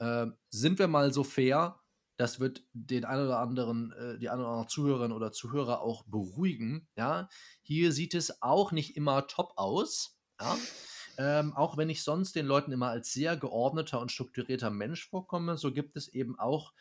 [0.00, 1.80] Ähm, sind wir mal so fair,
[2.16, 6.04] das wird den einen oder anderen, äh, die eine oder andere Zuhörerin oder Zuhörer auch
[6.04, 6.88] beruhigen.
[6.96, 7.28] Ja,
[7.62, 10.18] hier sieht es auch nicht immer top aus.
[10.40, 10.56] Ja?
[11.16, 15.56] Ähm, auch wenn ich sonst den Leuten immer als sehr geordneter und strukturierter Mensch vorkomme,
[15.56, 16.72] so gibt es eben auch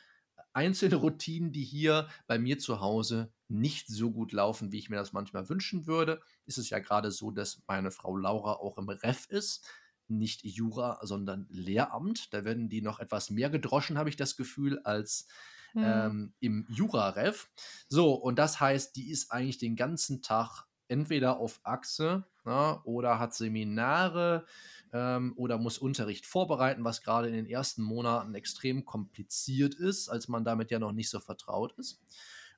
[0.54, 4.98] einzelne Routinen, die hier bei mir zu Hause nicht so gut laufen, wie ich mir
[4.98, 6.22] das manchmal wünschen würde.
[6.46, 9.66] Ist es ja gerade so, dass meine Frau Laura auch im Ref ist.
[10.08, 12.34] Nicht Jura, sondern Lehramt.
[12.34, 15.28] Da werden die noch etwas mehr gedroschen, habe ich das Gefühl, als
[15.72, 15.84] hm.
[15.84, 17.50] ähm, im Jura-Ref.
[17.88, 23.20] So, und das heißt, die ist eigentlich den ganzen Tag entweder auf Achse ja, oder
[23.20, 24.46] hat Seminare
[24.92, 30.28] ähm, oder muss Unterricht vorbereiten, was gerade in den ersten Monaten extrem kompliziert ist, als
[30.28, 32.02] man damit ja noch nicht so vertraut ist.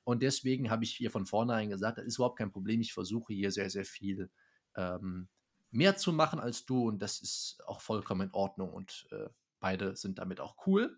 [0.06, 2.80] Und deswegen habe ich hier von vornherein gesagt, das ist überhaupt kein Problem.
[2.80, 4.30] Ich versuche hier sehr, sehr viel
[4.76, 5.28] ähm,
[5.72, 9.96] mehr zu machen als du und das ist auch vollkommen in Ordnung und äh, beide
[9.96, 10.96] sind damit auch cool.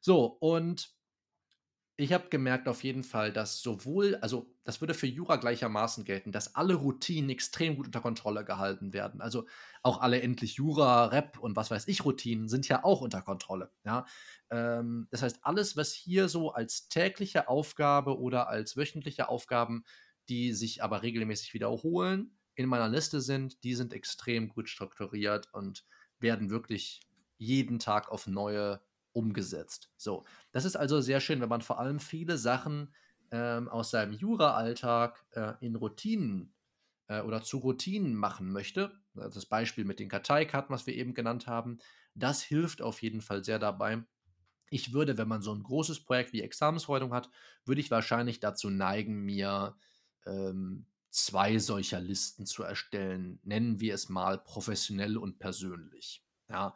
[0.00, 0.90] So, und
[2.02, 6.32] ich habe gemerkt auf jeden Fall, dass sowohl, also das würde für Jura gleichermaßen gelten,
[6.32, 9.20] dass alle Routinen extrem gut unter Kontrolle gehalten werden.
[9.20, 9.46] Also
[9.82, 13.72] auch alle endlich Jura, Rep und was weiß ich Routinen sind ja auch unter Kontrolle.
[13.84, 14.06] Ja?
[14.50, 19.84] Ähm, das heißt, alles, was hier so als tägliche Aufgabe oder als wöchentliche Aufgaben,
[20.28, 25.84] die sich aber regelmäßig wiederholen, in meiner Liste sind, die sind extrem gut strukturiert und
[26.18, 27.00] werden wirklich
[27.38, 28.80] jeden Tag auf neue
[29.12, 29.90] umgesetzt.
[29.96, 32.94] So, das ist also sehr schön, wenn man vor allem viele Sachen
[33.30, 36.54] ähm, aus seinem Jura-Alltag äh, in Routinen
[37.08, 38.92] äh, oder zu Routinen machen möchte.
[39.14, 41.78] Das Beispiel mit den Karteikarten, was wir eben genannt haben,
[42.14, 44.02] das hilft auf jeden Fall sehr dabei.
[44.70, 47.28] Ich würde, wenn man so ein großes Projekt wie Examensfreude hat,
[47.64, 49.76] würde ich wahrscheinlich dazu neigen, mir
[50.26, 53.40] ähm, zwei solcher Listen zu erstellen.
[53.42, 56.24] Nennen wir es mal professionell und persönlich.
[56.50, 56.74] Ja,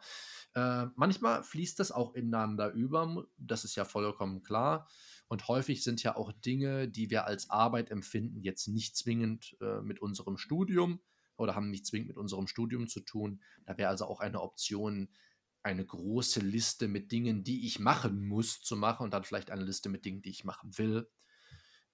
[0.53, 4.87] äh, manchmal fließt das auch ineinander über, das ist ja vollkommen klar.
[5.27, 9.81] Und häufig sind ja auch Dinge, die wir als Arbeit empfinden, jetzt nicht zwingend äh,
[9.81, 11.01] mit unserem Studium
[11.35, 13.41] oder haben nicht zwingend mit unserem Studium zu tun.
[13.65, 15.09] Da wäre also auch eine Option,
[15.61, 19.63] eine große Liste mit Dingen, die ich machen muss, zu machen und dann vielleicht eine
[19.63, 21.09] Liste mit Dingen, die ich machen will.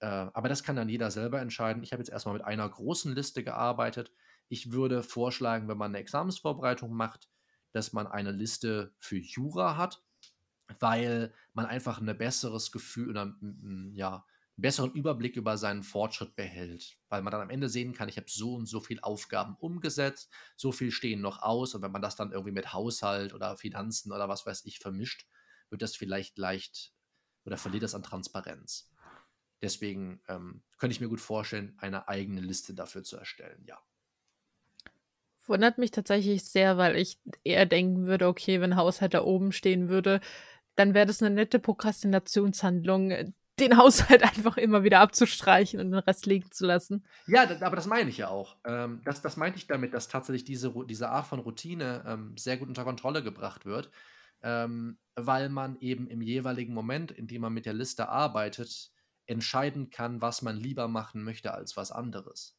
[0.01, 1.81] Äh, aber das kann dann jeder selber entscheiden.
[1.81, 4.11] Ich habe jetzt erstmal mit einer großen Liste gearbeitet.
[4.49, 7.30] Ich würde vorschlagen, wenn man eine Examensvorbereitung macht,
[7.71, 10.03] dass man eine Liste für Jura hat,
[10.79, 13.35] weil man einfach ein besseres Gefühl oder
[13.93, 14.25] ja,
[14.57, 18.17] einen besseren Überblick über seinen Fortschritt behält, weil man dann am Ende sehen kann, ich
[18.17, 22.01] habe so und so viele Aufgaben umgesetzt, so viel stehen noch aus und wenn man
[22.01, 25.27] das dann irgendwie mit Haushalt oder Finanzen oder was weiß ich vermischt,
[25.69, 26.93] wird das vielleicht leicht
[27.45, 28.91] oder verliert das an Transparenz.
[29.61, 33.79] Deswegen ähm, könnte ich mir gut vorstellen, eine eigene Liste dafür zu erstellen, ja.
[35.47, 39.89] Wundert mich tatsächlich sehr, weil ich eher denken würde, okay, wenn Haushalt da oben stehen
[39.89, 40.21] würde,
[40.75, 46.25] dann wäre das eine nette Prokrastinationshandlung, den Haushalt einfach immer wieder abzustreichen und den Rest
[46.25, 47.05] liegen zu lassen.
[47.27, 48.57] Ja, aber das meine ich ja auch.
[48.65, 52.57] Ähm, das, das meinte ich damit, dass tatsächlich diese, diese Art von Routine ähm, sehr
[52.57, 53.91] gut unter Kontrolle gebracht wird,
[54.43, 58.91] ähm, weil man eben im jeweiligen Moment, in dem man mit der Liste arbeitet,
[59.27, 62.57] entscheiden kann, was man lieber machen möchte als was anderes.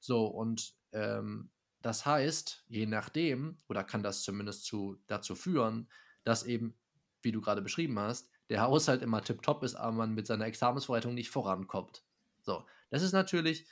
[0.00, 1.50] So, und ähm,
[1.82, 5.90] das heißt, je nachdem, oder kann das zumindest zu, dazu führen,
[6.24, 6.78] dass eben,
[7.22, 11.14] wie du gerade beschrieben hast, der Haushalt immer tiptop ist, aber man mit seiner Examensvorbereitung
[11.14, 12.04] nicht vorankommt.
[12.42, 13.66] So, das ist natürlich,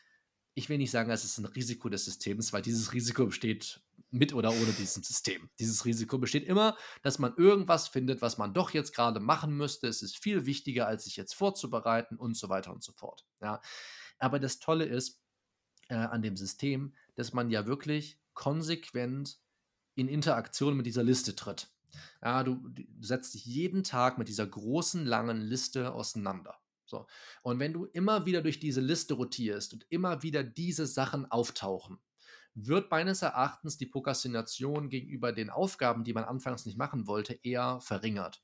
[0.55, 4.35] ich will nicht sagen, es ist ein Risiko des Systems, weil dieses Risiko besteht mit
[4.35, 5.49] oder ohne diesem System.
[5.59, 9.87] Dieses Risiko besteht immer, dass man irgendwas findet, was man doch jetzt gerade machen müsste.
[9.87, 13.25] Es ist viel wichtiger, als sich jetzt vorzubereiten und so weiter und so fort.
[13.41, 13.61] Ja.
[14.19, 15.20] Aber das Tolle ist
[15.91, 19.39] äh, an dem System, dass man ja wirklich konsequent
[19.95, 21.69] in Interaktion mit dieser Liste tritt.
[22.23, 26.57] Ja, du, du setzt dich jeden Tag mit dieser großen, langen Liste auseinander.
[26.87, 27.07] So.
[27.43, 31.99] Und wenn du immer wieder durch diese Liste rotierst und immer wieder diese Sachen auftauchen,
[32.55, 37.81] wird meines Erachtens die Prokrastination gegenüber den Aufgaben, die man anfangs nicht machen wollte, eher
[37.81, 38.43] verringert.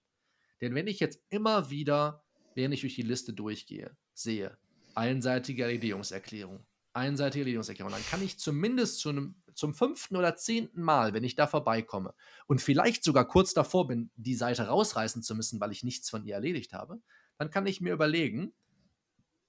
[0.60, 4.56] Denn wenn ich jetzt immer wieder, während ich durch die Liste durchgehe, sehe,
[4.94, 7.92] einseitige Erledigungserklärung, einseitige Erledigungserklärung.
[7.92, 12.14] Dann kann ich zumindest zu einem, zum fünften oder zehnten Mal, wenn ich da vorbeikomme
[12.46, 16.24] und vielleicht sogar kurz davor bin, die Seite rausreißen zu müssen, weil ich nichts von
[16.24, 17.00] ihr erledigt habe,
[17.38, 18.54] dann kann ich mir überlegen,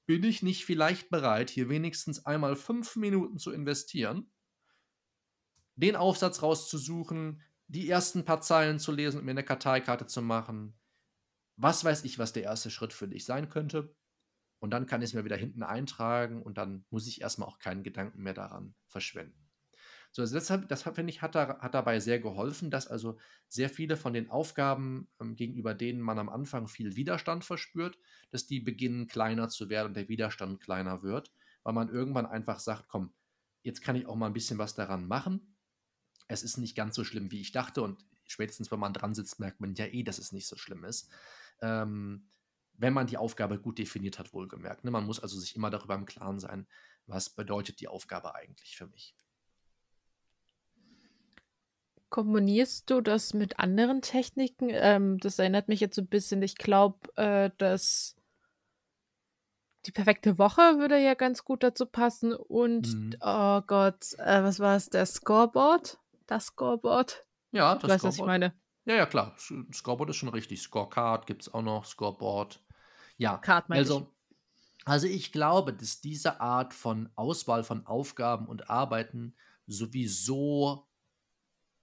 [0.05, 4.31] bin ich nicht vielleicht bereit, hier wenigstens einmal fünf Minuten zu investieren,
[5.75, 10.77] den Aufsatz rauszusuchen, die ersten paar Zeilen zu lesen und mir eine Karteikarte zu machen.
[11.57, 13.95] Was weiß ich, was der erste Schritt für dich sein könnte.
[14.59, 17.59] Und dann kann ich es mir wieder hinten eintragen und dann muss ich erstmal auch
[17.59, 19.47] keinen Gedanken mehr daran verschwenden.
[20.11, 23.69] So, also deshalb, das finde ich, hat, da, hat dabei sehr geholfen, dass also sehr
[23.69, 27.99] viele von den Aufgaben, ähm, gegenüber denen man am Anfang viel Widerstand verspürt,
[28.31, 31.31] dass die beginnen kleiner zu werden und der Widerstand kleiner wird,
[31.63, 33.13] weil man irgendwann einfach sagt, komm,
[33.61, 35.55] jetzt kann ich auch mal ein bisschen was daran machen.
[36.27, 39.39] Es ist nicht ganz so schlimm, wie ich dachte und spätestens, wenn man dran sitzt,
[39.39, 41.09] merkt man ja eh, dass es nicht so schlimm ist.
[41.61, 42.29] Ähm,
[42.77, 44.83] wenn man die Aufgabe gut definiert hat, wohlgemerkt.
[44.83, 44.91] Ne?
[44.91, 46.67] Man muss also sich immer darüber im Klaren sein,
[47.07, 49.15] was bedeutet die Aufgabe eigentlich für mich.
[52.09, 54.69] Kombinierst du das mit anderen Techniken?
[54.71, 58.15] Ähm, das erinnert mich jetzt so ein bisschen, ich glaube, äh, dass
[59.85, 62.33] die perfekte Woche würde ja ganz gut dazu passen.
[62.33, 63.15] Und, mhm.
[63.19, 64.89] oh Gott, äh, was war es?
[64.89, 65.99] Der Scoreboard?
[66.27, 67.25] Das Scoreboard?
[67.51, 68.03] Ja, das du weißt, Scoreboard.
[68.03, 68.53] was ich meine.
[68.85, 69.35] Ja, ja, klar.
[69.73, 70.61] Scoreboard ist schon richtig.
[70.61, 72.63] Scorecard gibt es auch noch, Scoreboard.
[73.17, 74.13] Ja, Card also
[74.85, 79.35] Also ich glaube, dass diese Art von Auswahl von Aufgaben und Arbeiten
[79.67, 80.87] sowieso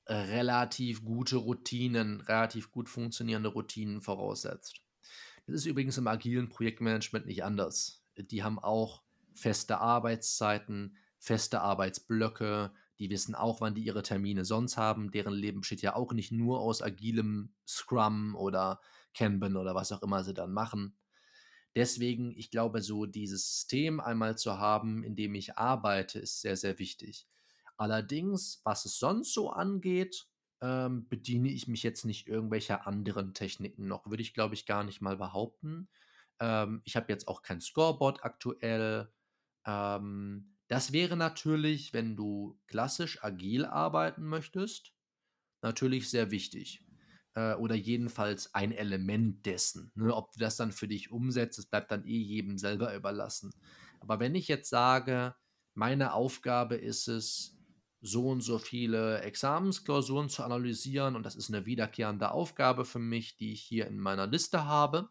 [0.07, 4.81] relativ gute Routinen, relativ gut funktionierende Routinen voraussetzt.
[5.47, 8.03] Das ist übrigens im agilen Projektmanagement nicht anders.
[8.17, 9.03] Die haben auch
[9.35, 15.11] feste Arbeitszeiten, feste Arbeitsblöcke, die wissen auch, wann die ihre Termine sonst haben.
[15.11, 18.81] Deren Leben besteht ja auch nicht nur aus agilem Scrum oder
[19.15, 20.97] Kanban oder was auch immer sie dann machen.
[21.77, 26.57] Deswegen, ich glaube, so dieses System einmal zu haben, in dem ich arbeite, ist sehr,
[26.57, 27.27] sehr wichtig.
[27.77, 30.29] Allerdings, was es sonst so angeht,
[30.61, 34.85] ähm, bediene ich mich jetzt nicht irgendwelcher anderen Techniken noch, würde ich, glaube ich, gar
[34.85, 35.89] nicht mal behaupten.
[36.41, 39.13] Ähm, ich habe jetzt auch kein Scoreboard aktuell.
[39.67, 44.95] Ähm, das wäre natürlich, wenn du klassisch agil arbeiten möchtest,
[45.63, 46.84] natürlich sehr wichtig.
[47.35, 49.91] Äh, oder jedenfalls ein Element dessen.
[49.95, 50.15] Ne?
[50.15, 53.53] Ob du das dann für dich umsetzt, das bleibt dann eh jedem selber überlassen.
[54.01, 55.35] Aber wenn ich jetzt sage,
[55.75, 57.55] meine Aufgabe ist es,
[58.07, 63.39] so und so viele Examensklausuren zu analysieren und das ist eine wiederkehrende Aufgabe für mich,
[63.39, 65.09] die ich hier in meiner Liste habe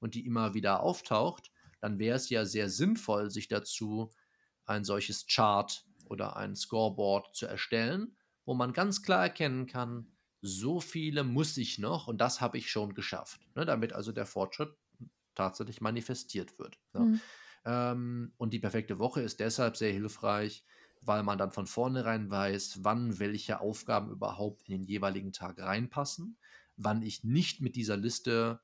[0.00, 4.10] und die immer wieder auftaucht, dann wäre es ja sehr sinnvoll, sich dazu
[4.64, 10.13] ein solches Chart oder ein Scoreboard zu erstellen, wo man ganz klar erkennen kann,
[10.46, 14.26] so viele muss ich noch und das habe ich schon geschafft, ne, damit also der
[14.26, 14.76] Fortschritt
[15.34, 16.78] tatsächlich manifestiert wird.
[16.94, 17.08] Ja.
[17.08, 17.20] Mhm.
[17.64, 20.64] Ähm, und die perfekte Woche ist deshalb sehr hilfreich,
[21.00, 26.38] weil man dann von vornherein weiß, wann welche Aufgaben überhaupt in den jeweiligen Tag reinpassen,
[26.76, 28.60] wann ich nicht mit dieser Liste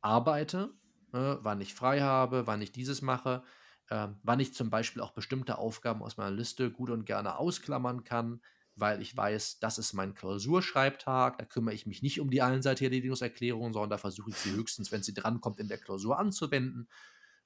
[0.00, 0.74] arbeite,
[1.12, 3.42] äh, wann ich frei habe, wann ich dieses mache,
[3.88, 8.04] äh, wann ich zum Beispiel auch bestimmte Aufgaben aus meiner Liste gut und gerne ausklammern
[8.04, 8.42] kann,
[8.76, 12.86] weil ich weiß, das ist mein Klausurschreibtag, da kümmere ich mich nicht um die einseitige
[12.86, 16.88] Erledigungserklärung, sondern da versuche ich sie höchstens, wenn sie drankommt, in der Klausur anzuwenden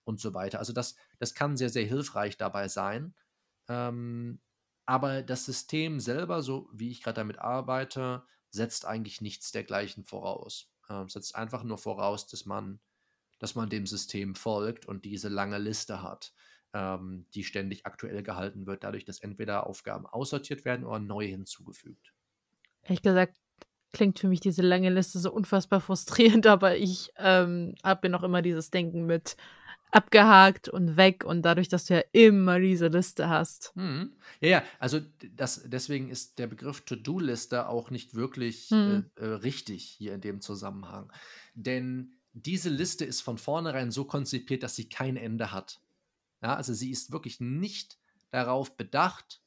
[0.05, 0.59] und so weiter.
[0.59, 3.15] Also das, das kann sehr, sehr hilfreich dabei sein.
[3.69, 4.41] Ähm,
[4.87, 10.73] aber das System selber, so wie ich gerade damit arbeite, setzt eigentlich nichts dergleichen voraus.
[10.89, 12.81] Ähm, setzt einfach nur voraus, dass man,
[13.39, 16.33] dass man dem System folgt und diese lange Liste hat,
[16.79, 22.13] ähm, die ständig aktuell gehalten wird, dadurch, dass entweder Aufgaben aussortiert werden oder neue hinzugefügt.
[22.83, 23.37] Ehrlich gesagt,
[23.93, 28.23] klingt für mich diese lange Liste so unfassbar frustrierend, aber ich ähm, habe ja noch
[28.23, 29.37] immer dieses Denken mit,
[29.91, 33.73] abgehakt und weg und dadurch, dass du ja immer diese Liste hast.
[33.75, 34.13] Mhm.
[34.41, 35.01] Ja, ja, also
[35.35, 40.41] das, deswegen ist der Begriff To-Do-Liste auch nicht wirklich äh, äh, richtig hier in dem
[40.41, 41.11] Zusammenhang.
[41.55, 45.81] Denn diese Liste ist von vornherein so konzipiert, dass sie kein Ende hat.
[46.43, 47.99] Ja, also sie ist wirklich nicht
[48.31, 49.43] darauf bedacht,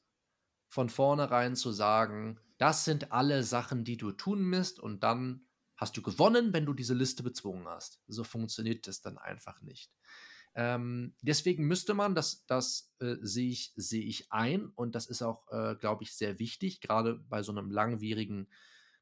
[0.68, 5.96] von vornherein zu sagen, das sind alle Sachen, die du tun musst und dann hast
[5.96, 8.00] du gewonnen, wenn du diese Liste bezwungen hast.
[8.06, 9.92] So funktioniert das dann einfach nicht.
[10.54, 15.22] Ähm, deswegen müsste man, das, das äh, sehe ich, seh ich ein und das ist
[15.22, 18.48] auch, äh, glaube ich, sehr wichtig, gerade bei so einem langwierigen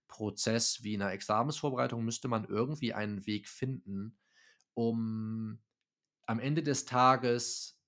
[0.08, 4.18] Prozess wie einer Examensvorbereitung müsste man irgendwie einen Weg finden,
[4.74, 5.60] um
[6.26, 7.79] am Ende des Tages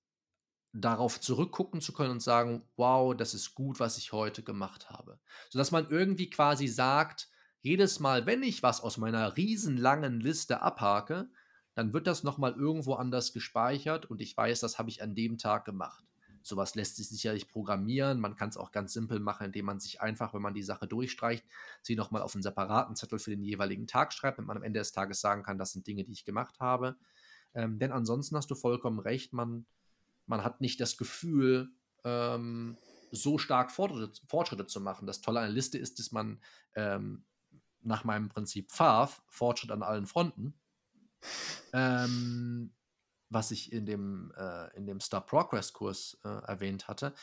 [0.73, 5.19] darauf zurückgucken zu können und sagen, wow, das ist gut, was ich heute gemacht habe.
[5.49, 7.29] Sodass man irgendwie quasi sagt,
[7.61, 11.29] jedes Mal, wenn ich was aus meiner riesenlangen Liste abhake,
[11.75, 15.37] dann wird das nochmal irgendwo anders gespeichert und ich weiß, das habe ich an dem
[15.37, 16.03] Tag gemacht.
[16.41, 18.19] Sowas lässt sich sicherlich programmieren.
[18.19, 20.87] Man kann es auch ganz simpel machen, indem man sich einfach, wenn man die Sache
[20.87, 21.45] durchstreicht,
[21.81, 24.79] sie nochmal auf einen separaten Zettel für den jeweiligen Tag schreibt, damit man am Ende
[24.79, 26.97] des Tages sagen kann, das sind Dinge, die ich gemacht habe.
[27.53, 29.65] Ähm, denn ansonsten hast du vollkommen recht, man,
[30.25, 31.69] man hat nicht das Gefühl,
[32.03, 32.77] ähm,
[33.11, 35.07] so stark Fortschritte, Fortschritte, zu machen.
[35.07, 36.41] Das Tolle an der Liste ist, dass man
[36.75, 37.25] ähm,
[37.81, 40.59] nach meinem Prinzip FAV, Fortschritt an allen Fronten,
[41.73, 42.73] ähm,
[43.29, 47.13] was ich in dem, äh, in dem Star Progress Kurs äh, erwähnt hatte,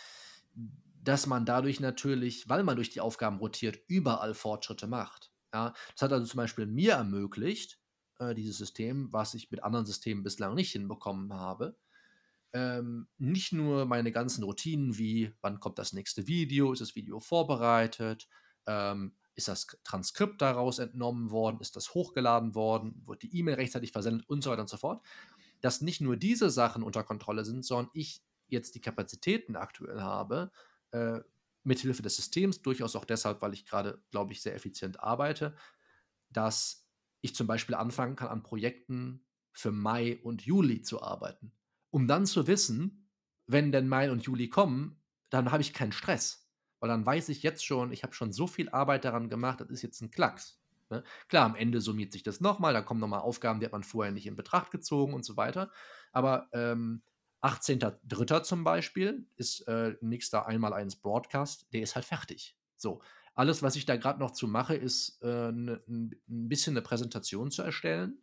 [1.03, 5.33] dass man dadurch natürlich, weil man durch die Aufgaben rotiert, überall Fortschritte macht.
[5.53, 5.73] Ja?
[5.93, 7.81] Das hat also zum Beispiel mir ermöglicht,
[8.19, 11.77] äh, dieses System, was ich mit anderen Systemen bislang nicht hinbekommen habe,
[12.53, 17.21] ähm, nicht nur meine ganzen Routinen wie, wann kommt das nächste Video, ist das Video
[17.21, 18.29] vorbereitet,
[18.67, 21.61] ähm, ist das Transkript daraus entnommen worden?
[21.61, 23.03] Ist das hochgeladen worden?
[23.07, 25.05] Wird die E-Mail rechtzeitig versendet und so weiter und so fort?
[25.61, 30.51] Dass nicht nur diese Sachen unter Kontrolle sind, sondern ich jetzt die Kapazitäten aktuell habe,
[30.91, 31.21] äh,
[31.63, 35.57] mithilfe des Systems, durchaus auch deshalb, weil ich gerade, glaube ich, sehr effizient arbeite,
[36.31, 36.89] dass
[37.21, 41.53] ich zum Beispiel anfangen kann, an Projekten für Mai und Juli zu arbeiten.
[41.91, 43.09] Um dann zu wissen,
[43.47, 46.49] wenn denn Mai und Juli kommen, dann habe ich keinen Stress.
[46.79, 49.69] Weil dann weiß ich jetzt schon, ich habe schon so viel Arbeit daran gemacht, das
[49.69, 50.61] ist jetzt ein Klacks.
[50.89, 51.05] Ne?
[51.29, 54.13] Klar, am Ende summiert sich das nochmal, da kommen nochmal Aufgaben, die hat man vorher
[54.13, 55.71] nicht in Betracht gezogen und so weiter.
[56.13, 57.03] Aber ähm,
[57.43, 58.43] 18.03.
[58.43, 62.57] zum Beispiel ist äh, nächster einmal eins Broadcast, der ist halt fertig.
[62.77, 63.03] So,
[63.35, 67.51] alles, was ich da gerade noch zu mache, ist äh, ne, ein bisschen eine Präsentation
[67.51, 68.23] zu erstellen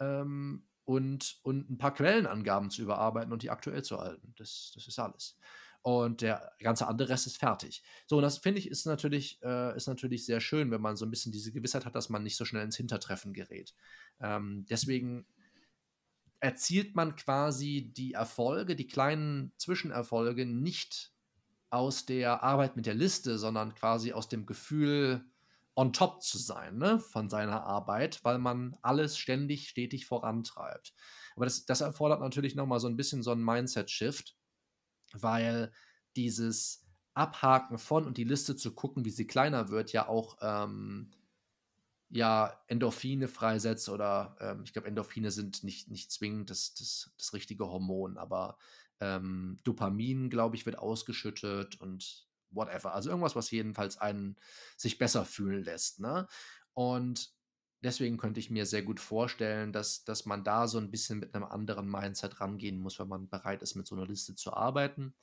[0.00, 4.34] ähm, und, und ein paar Quellenangaben zu überarbeiten und die aktuell zu halten.
[4.36, 5.38] Das, das ist alles.
[5.82, 7.82] Und der ganze andere Rest ist fertig.
[8.06, 11.04] So, und das finde ich ist natürlich, äh, ist natürlich sehr schön, wenn man so
[11.04, 13.74] ein bisschen diese Gewissheit hat, dass man nicht so schnell ins Hintertreffen gerät.
[14.20, 15.26] Ähm, deswegen
[16.40, 21.12] erzielt man quasi die Erfolge, die kleinen Zwischenerfolge nicht
[21.68, 25.24] aus der Arbeit mit der Liste, sondern quasi aus dem Gefühl,
[25.76, 30.94] on top zu sein ne, von seiner Arbeit, weil man alles ständig, stetig vorantreibt.
[31.34, 34.36] Aber das, das erfordert natürlich nochmal so ein bisschen so ein Mindset-Shift,
[35.12, 35.72] weil
[36.16, 41.10] dieses Abhaken von und die Liste zu gucken, wie sie kleiner wird, ja auch ähm,
[42.10, 47.32] ja, Endorphine freisetzt oder ähm, ich glaube, Endorphine sind nicht, nicht zwingend das, das, das
[47.32, 48.56] richtige Hormon, aber
[49.00, 52.23] ähm, Dopamin, glaube ich, wird ausgeschüttet und
[52.54, 52.94] whatever.
[52.94, 54.36] Also irgendwas, was jedenfalls einen
[54.76, 56.00] sich besser fühlen lässt.
[56.00, 56.26] Ne?
[56.72, 57.32] Und
[57.82, 61.34] deswegen könnte ich mir sehr gut vorstellen, dass, dass man da so ein bisschen mit
[61.34, 65.14] einem anderen Mindset rangehen muss, wenn man bereit ist, mit so einer Liste zu arbeiten.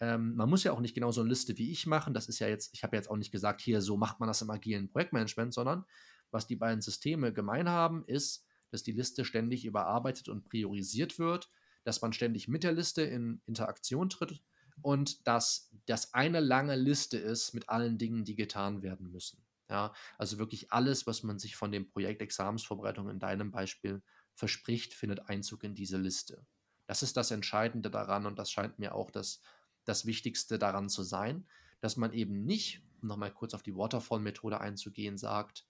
[0.00, 2.14] Ähm, man muss ja auch nicht genau so eine Liste wie ich machen.
[2.14, 4.42] Das ist ja jetzt, ich habe jetzt auch nicht gesagt, hier, so macht man das
[4.42, 5.84] im agilen Projektmanagement, sondern
[6.30, 11.50] was die beiden Systeme gemein haben, ist, dass die Liste ständig überarbeitet und priorisiert wird
[11.84, 14.42] dass man ständig mit der Liste in Interaktion tritt
[14.82, 19.44] und dass das eine lange Liste ist mit allen Dingen, die getan werden müssen.
[19.68, 24.02] Ja, also wirklich alles, was man sich von dem Projekt Examensvorbereitung in deinem Beispiel
[24.34, 26.44] verspricht, findet Einzug in diese Liste.
[26.86, 29.40] Das ist das Entscheidende daran und das scheint mir auch das,
[29.84, 31.46] das Wichtigste daran zu sein,
[31.80, 35.66] dass man eben nicht, um nochmal kurz auf die Waterfall-Methode einzugehen, sagt,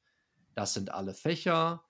[0.54, 1.84] das sind alle Fächer,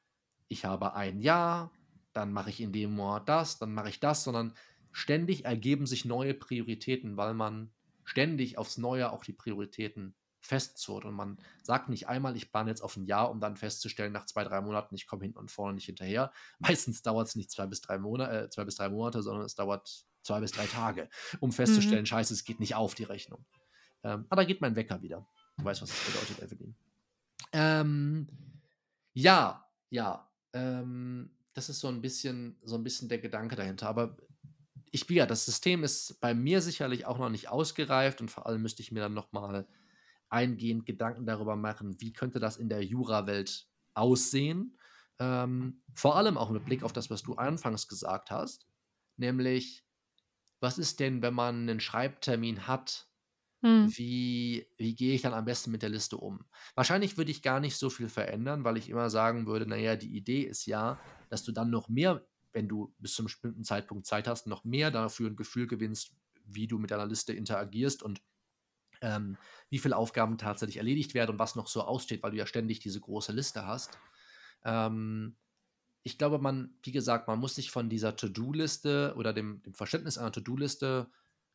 [0.49, 1.71] ich habe ein Jahr,
[2.13, 4.53] dann mache ich in dem Monat das, dann mache ich das, sondern
[4.93, 7.73] ständig ergeben sich neue Prioritäten, weil man
[8.05, 11.05] ständig aufs Neue auch die Prioritäten festzurrt.
[11.05, 14.27] Und man sagt nicht einmal, ich plane jetzt auf ein Jahr, um dann festzustellen, nach
[14.27, 16.33] zwei, drei Monaten, ich komme hinten und vorne nicht hinterher.
[16.59, 19.55] Meistens dauert es nicht zwei bis drei Monate, äh, zwei bis drei Monate, sondern es
[19.55, 21.09] dauert zwei bis drei Tage,
[21.41, 22.07] um festzustellen, mhm.
[22.07, 23.45] scheiße, es geht nicht auf die Rechnung.
[24.03, 25.27] Ähm, aber da geht mein Wecker wieder.
[25.57, 26.75] Du weißt, was das bedeutet, Evelyn.
[27.53, 28.29] Ähm,
[29.13, 30.31] ja, ja.
[30.53, 33.89] Ähm, das ist so ein bisschen, so ein bisschen der Gedanke dahinter.
[33.89, 34.17] Aber
[34.91, 38.63] ich, ja, das System ist bei mir sicherlich auch noch nicht ausgereift und vor allem
[38.63, 39.69] müsste ich mir dann nochmal
[40.29, 44.79] eingehend Gedanken darüber machen, wie könnte das in der Jura-Welt aussehen.
[45.19, 48.67] Ähm, vor allem auch mit Blick auf das, was du anfangs gesagt hast,
[49.17, 49.85] nämlich,
[50.61, 53.11] was ist denn, wenn man einen Schreibtermin hat
[53.63, 53.93] hm.
[53.95, 56.47] Wie, wie gehe ich dann am besten mit der Liste um?
[56.75, 60.17] Wahrscheinlich würde ich gar nicht so viel verändern, weil ich immer sagen würde, naja, die
[60.17, 64.27] Idee ist ja, dass du dann noch mehr, wenn du bis zum bestimmten Zeitpunkt Zeit
[64.27, 66.13] hast, noch mehr dafür ein Gefühl gewinnst,
[66.45, 68.21] wie du mit deiner Liste interagierst und
[69.03, 69.37] ähm,
[69.71, 72.81] wie viele Aufgaben tatsächlich erledigt werden und was noch so aussteht, weil du ja ständig
[72.81, 73.99] diese große Liste hast.
[74.65, 75.37] Ähm,
[76.03, 80.19] ich glaube, man, wie gesagt, man muss sich von dieser To-Do-Liste oder dem, dem Verständnis
[80.19, 81.11] einer To-Do-Liste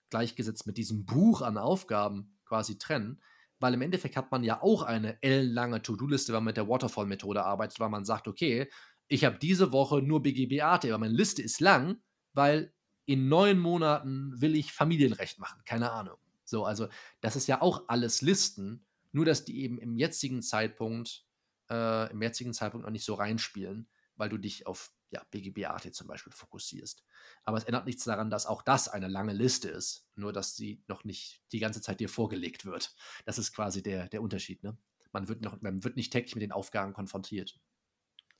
[0.09, 3.21] gleichgesetzt mit diesem Buch an Aufgaben quasi trennen,
[3.59, 7.43] weil im Endeffekt hat man ja auch eine ellenlange To-Do-Liste, wenn man mit der Waterfall-Methode
[7.43, 8.69] arbeitet, weil man sagt, okay,
[9.07, 12.01] ich habe diese Woche nur BGB-AT, aber meine Liste ist lang,
[12.33, 12.73] weil
[13.05, 16.17] in neun Monaten will ich Familienrecht machen, keine Ahnung.
[16.43, 16.87] So, also
[17.21, 21.25] das ist ja auch alles Listen, nur dass die eben im jetzigen Zeitpunkt,
[21.69, 26.07] äh, im jetzigen Zeitpunkt noch nicht so reinspielen, weil du dich auf ja, BGB-AT zum
[26.07, 27.03] Beispiel fokussierst.
[27.43, 30.83] Aber es ändert nichts daran, dass auch das eine lange Liste ist, nur dass sie
[30.87, 32.95] noch nicht die ganze Zeit dir vorgelegt wird.
[33.25, 34.63] Das ist quasi der, der Unterschied.
[34.63, 34.77] Ne?
[35.11, 37.59] Man, wird noch, man wird nicht täglich mit den Aufgaben konfrontiert.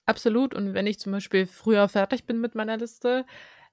[0.05, 0.53] Absolut.
[0.53, 3.25] Und wenn ich zum Beispiel früher fertig bin mit meiner Liste,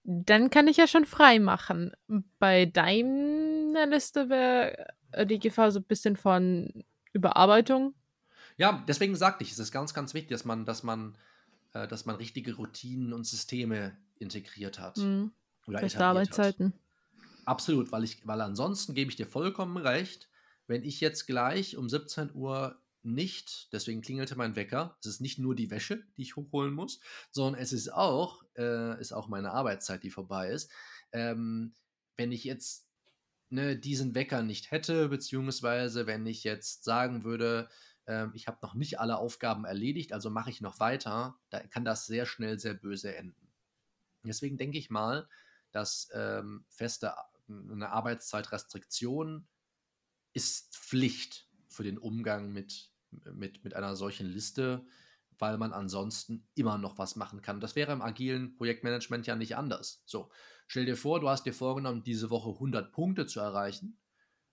[0.05, 1.93] dann kann ich ja schon frei machen.
[2.39, 7.95] Bei deiner Liste wäre äh, die Gefahr so ein bisschen von Überarbeitung.
[8.57, 11.17] Ja, deswegen sagte ich, es ist ganz, ganz wichtig, dass man, dass man
[11.75, 14.99] äh, dass man richtige Routinen und Systeme integriert hat.
[14.99, 15.33] Mhm.
[15.67, 16.67] Oder Feste Arbeitszeiten.
[16.67, 17.47] Hat.
[17.47, 20.29] Absolut, weil ich, weil ansonsten gebe ich dir vollkommen recht,
[20.67, 25.39] wenn ich jetzt gleich um 17 Uhr nicht, deswegen klingelte mein Wecker, es ist nicht
[25.39, 27.01] nur die Wäsche, die ich hochholen muss,
[27.31, 30.71] sondern es ist auch, äh, ist auch meine Arbeitszeit, die vorbei ist.
[31.13, 31.75] Ähm,
[32.17, 32.87] wenn ich jetzt
[33.51, 37.69] ne, diesen Wecker nicht hätte, beziehungsweise wenn ich jetzt sagen würde,
[38.07, 41.85] ähm, ich habe noch nicht alle Aufgaben erledigt, also mache ich noch weiter, da kann
[41.85, 43.53] das sehr schnell sehr böse enden.
[44.25, 45.29] Deswegen denke ich mal,
[45.73, 47.15] dass ähm, feste
[47.49, 49.47] eine Arbeitszeitrestriktion
[50.33, 52.92] ist Pflicht für den Umgang mit
[53.33, 54.85] mit, mit einer solchen Liste,
[55.39, 57.61] weil man ansonsten immer noch was machen kann.
[57.61, 60.03] Das wäre im agilen Projektmanagement ja nicht anders.
[60.07, 60.31] So,
[60.67, 63.99] stell dir vor, du hast dir vorgenommen, diese Woche 100 Punkte zu erreichen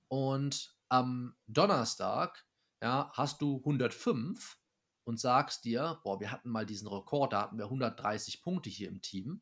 [0.07, 2.45] und am Donnerstag
[2.81, 4.57] ja, hast du 105
[5.03, 8.87] und sagst dir, boah, wir hatten mal diesen Rekord, da hatten wir 130 Punkte hier
[8.87, 9.41] im Team.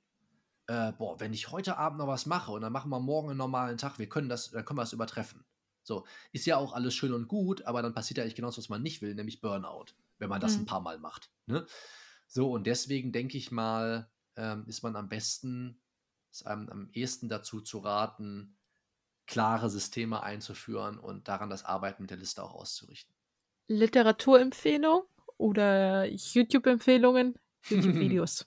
[0.68, 3.38] Äh, boah, wenn ich heute Abend noch was mache und dann machen wir morgen einen
[3.38, 5.46] normalen Tag, wir können das, dann können wir es übertreffen.
[5.88, 8.58] So, ist ja auch alles schön und gut, aber dann passiert ja eigentlich genau das,
[8.58, 10.64] was man nicht will, nämlich Burnout, wenn man das mhm.
[10.64, 11.32] ein paar Mal macht.
[11.46, 11.66] Ne?
[12.28, 15.82] So, und deswegen denke ich mal, ähm, ist man am besten,
[16.30, 18.58] ist einem am ehesten dazu zu raten,
[19.28, 23.16] klare Systeme einzuführen und daran das Arbeiten mit der Liste auch auszurichten.
[23.68, 25.04] Literaturempfehlung
[25.38, 28.46] oder YouTube-Empfehlungen, YouTube-Videos?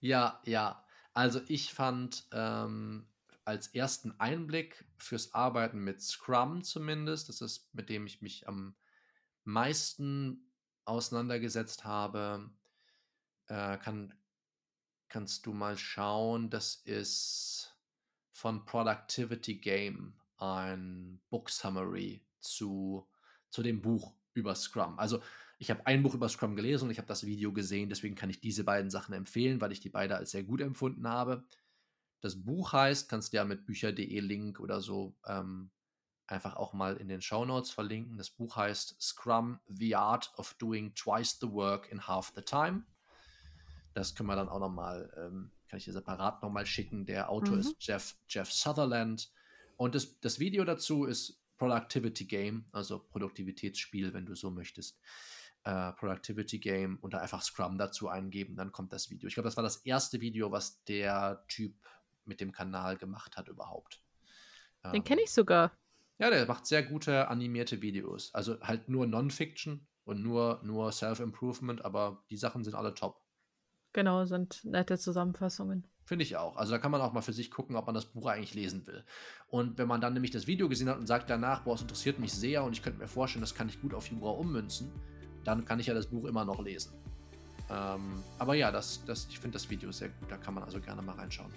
[0.00, 0.84] ja, ja.
[1.14, 3.08] Also ich fand ähm,
[3.48, 8.76] als ersten Einblick fürs Arbeiten mit Scrum zumindest, das ist mit dem ich mich am
[9.44, 10.52] meisten
[10.84, 12.50] auseinandergesetzt habe,
[13.46, 14.14] äh, kann,
[15.08, 17.74] kannst du mal schauen, das ist
[18.32, 23.08] von Productivity Game ein Book Summary zu,
[23.48, 24.98] zu dem Buch über Scrum.
[24.98, 25.22] Also
[25.58, 28.28] ich habe ein Buch über Scrum gelesen und ich habe das Video gesehen, deswegen kann
[28.28, 31.46] ich diese beiden Sachen empfehlen, weil ich die beide als sehr gut empfunden habe.
[32.20, 35.70] Das Buch heißt, kannst du ja mit bücher.de Link oder so ähm,
[36.26, 38.18] einfach auch mal in den Show Notes verlinken.
[38.18, 42.84] Das Buch heißt Scrum, The Art of Doing Twice the Work in Half the Time.
[43.94, 47.06] Das können wir dann auch nochmal, ähm, kann ich dir separat nochmal schicken.
[47.06, 47.60] Der Autor mhm.
[47.60, 49.30] ist Jeff, Jeff Sutherland.
[49.76, 54.98] Und das, das Video dazu ist Productivity Game, also Produktivitätsspiel, wenn du so möchtest.
[55.66, 59.26] Uh, Productivity Game und da einfach Scrum dazu eingeben, dann kommt das Video.
[59.26, 61.74] Ich glaube, das war das erste Video, was der Typ
[62.28, 64.02] mit dem Kanal gemacht hat überhaupt.
[64.84, 65.72] Den ähm, kenne ich sogar.
[66.18, 68.34] Ja, der macht sehr gute animierte Videos.
[68.34, 73.22] Also halt nur Non-Fiction und nur, nur Self-Improvement, aber die Sachen sind alle top.
[73.92, 75.86] Genau, sind nette Zusammenfassungen.
[76.04, 76.56] Finde ich auch.
[76.56, 78.86] Also da kann man auch mal für sich gucken, ob man das Buch eigentlich lesen
[78.86, 79.04] will.
[79.46, 82.18] Und wenn man dann nämlich das Video gesehen hat und sagt danach, boah, es interessiert
[82.18, 84.90] mich sehr und ich könnte mir vorstellen, das kann ich gut auf Jura ummünzen,
[85.44, 86.94] dann kann ich ja das Buch immer noch lesen.
[87.70, 90.30] Ähm, aber ja, das, das, ich finde das Video sehr gut.
[90.30, 91.52] Da kann man also gerne mal reinschauen.